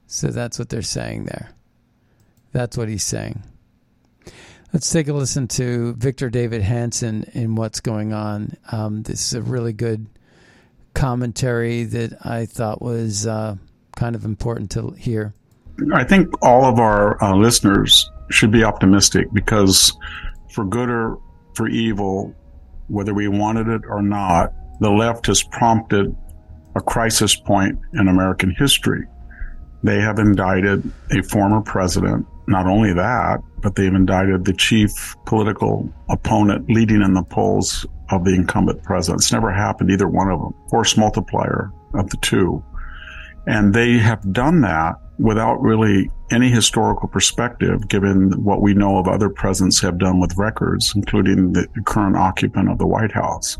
[0.06, 1.50] So that's what they're saying there.
[2.52, 3.42] That's what he's saying.
[4.72, 8.56] Let's take a listen to Victor Davis Hanson in what's going on.
[8.70, 10.06] Um, this is a really good
[10.94, 13.56] commentary that I thought was uh,
[13.96, 15.34] kind of important to hear.
[15.92, 19.92] I think all of our uh, listeners should be optimistic because,
[20.50, 21.18] for good or
[21.54, 22.34] for evil,
[22.88, 26.16] whether we wanted it or not, the left has prompted
[26.74, 29.06] a crisis point in American history.
[29.82, 32.26] They have indicted a former president.
[32.46, 38.24] Not only that, but they've indicted the chief political opponent leading in the polls of
[38.24, 39.22] the incumbent president.
[39.22, 40.54] It's never happened, either one of them.
[40.68, 42.62] Force multiplier of the two.
[43.46, 49.08] And they have done that without really any historical perspective, given what we know of
[49.08, 53.58] other presidents have done with records, including the current occupant of the White House.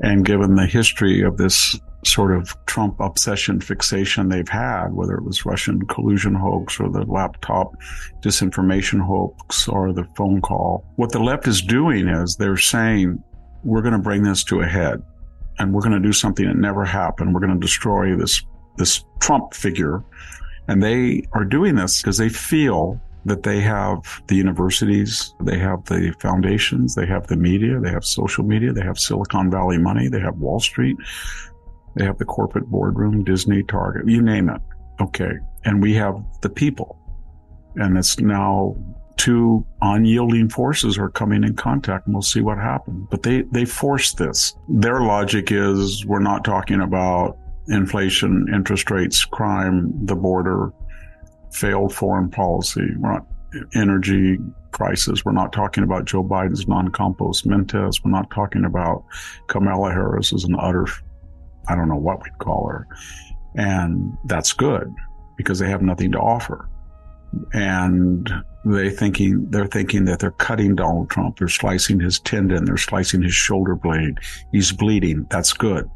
[0.00, 1.78] And given the history of this
[2.14, 7.04] sort of Trump obsession fixation they've had, whether it was Russian collusion hoax or the
[7.06, 7.74] laptop
[8.22, 13.20] disinformation hoax or the phone call, what the left is doing is they're saying,
[13.64, 15.02] we're going to bring this to a head
[15.58, 17.34] and we're going to do something that never happened.
[17.34, 18.42] We're going to destroy this,
[18.76, 20.04] this Trump figure.
[20.68, 23.98] And they are doing this because they feel that they have
[24.28, 28.82] the universities, they have the foundations, they have the media, they have social media, they
[28.82, 30.96] have Silicon Valley money, they have Wall Street,
[31.96, 34.60] they have the corporate boardroom, Disney, Target, you name it.
[35.00, 35.32] Okay.
[35.64, 36.98] And we have the people.
[37.76, 38.76] And it's now
[39.16, 43.06] two unyielding forces are coming in contact and we'll see what happens.
[43.10, 44.54] But they, they force this.
[44.68, 47.38] Their logic is we're not talking about
[47.68, 50.72] inflation, interest rates, crime, the border,
[51.52, 52.88] failed foreign policy.
[52.98, 53.26] We're not
[53.74, 54.38] energy
[54.72, 55.24] crisis.
[55.24, 58.02] We're not talking about Joe Biden's non-compos mentis.
[58.04, 59.04] We're not talking about
[59.46, 60.86] Kamala Harris as an utter,
[61.68, 62.86] I don't know what we'd call her.
[63.54, 64.92] And that's good
[65.36, 66.68] because they have nothing to offer.
[67.52, 68.30] And
[68.64, 71.38] they thinking, they're thinking that they're cutting Donald Trump.
[71.38, 72.64] They're slicing his tendon.
[72.64, 74.18] They're slicing his shoulder blade.
[74.52, 75.26] He's bleeding.
[75.30, 75.88] That's good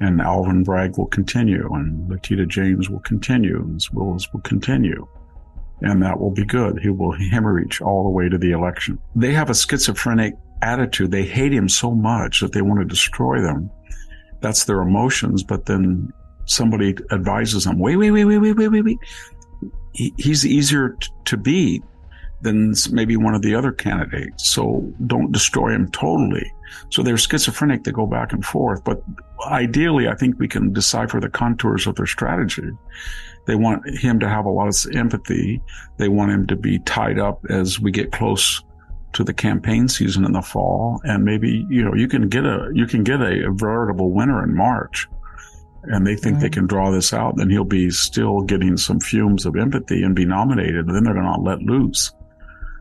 [0.00, 5.06] and Alvin Bragg will continue, and Letitia James will continue, and Willis will continue.
[5.80, 6.80] And that will be good.
[6.80, 8.98] He will hemorrhage all the way to the election.
[9.14, 11.10] They have a schizophrenic attitude.
[11.10, 13.70] They hate him so much that they want to destroy them.
[14.40, 15.42] That's their emotions.
[15.42, 16.12] But then
[16.46, 18.98] somebody advises them, wait, wait, wait, wait, wait, wait, wait, wait.
[19.92, 21.82] He, he's easier t- to beat
[22.40, 24.48] than maybe one of the other candidates.
[24.48, 26.52] So don't destroy him totally.
[26.90, 27.84] So they're schizophrenic.
[27.84, 28.84] They go back and forth.
[28.84, 29.02] But
[29.46, 32.70] ideally, I think we can decipher the contours of their strategy.
[33.46, 35.62] They want him to have a lot of empathy.
[35.96, 38.62] They want him to be tied up as we get close
[39.12, 41.00] to the campaign season in the fall.
[41.04, 44.42] And maybe, you know, you can get a, you can get a, a veritable winner
[44.42, 45.08] in March.
[45.84, 49.46] And they think they can draw this out, then he'll be still getting some fumes
[49.46, 50.86] of empathy and be nominated.
[50.86, 52.12] And then they're going to let loose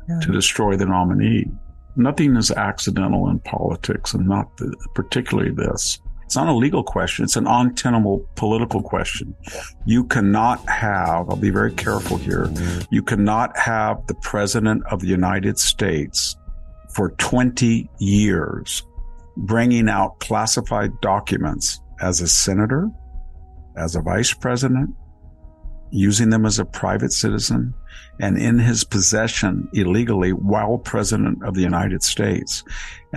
[0.10, 0.20] yeah.
[0.20, 1.46] to destroy the nominee.
[1.96, 6.00] Nothing is accidental in politics, and not the, particularly this.
[6.28, 7.24] It's not a legal question.
[7.24, 9.34] It's an untenable political question.
[9.86, 12.52] You cannot have, I'll be very careful here.
[12.90, 16.36] You cannot have the president of the United States
[16.94, 18.84] for 20 years
[19.38, 22.90] bringing out classified documents as a senator,
[23.78, 24.94] as a vice president,
[25.92, 27.74] using them as a private citizen,
[28.20, 32.66] and in his possession illegally while president of the United States.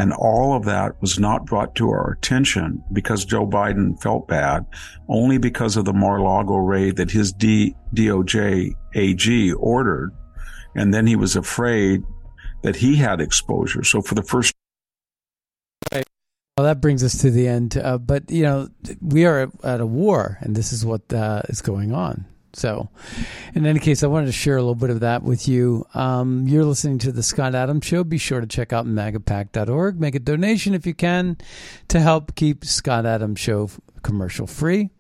[0.01, 4.65] And all of that was not brought to our attention because Joe Biden felt bad,
[5.11, 10.13] only because of the Mar-Lago raid that his D- DOJ AG ordered.
[10.75, 12.03] And then he was afraid
[12.63, 13.85] that he had exposure.
[13.85, 14.55] So for the first
[15.93, 16.03] Well,
[16.57, 17.77] that brings us to the end.
[17.77, 18.69] Uh, but you know,
[19.03, 22.25] we are at a war, and this is what uh, is going on.
[22.53, 22.89] So,
[23.55, 25.87] in any case, I wanted to share a little bit of that with you.
[25.95, 28.03] Um, you're listening to the Scott Adams Show.
[28.05, 30.01] Be sure to check out magapack.org.
[30.01, 31.37] Make a donation if you can
[31.89, 33.71] to help keep Scott Adams Show
[34.03, 34.91] commercial free.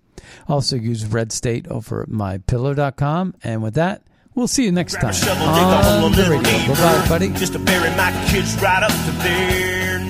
[0.48, 3.34] Also, use Red State over at mypillow.com.
[3.42, 4.02] And with that,
[4.34, 6.74] we'll see you next time shovel, dig a hole on the radio.
[6.74, 7.28] Bye bye, buddy.
[7.30, 9.79] Just to bury my kids right up to there.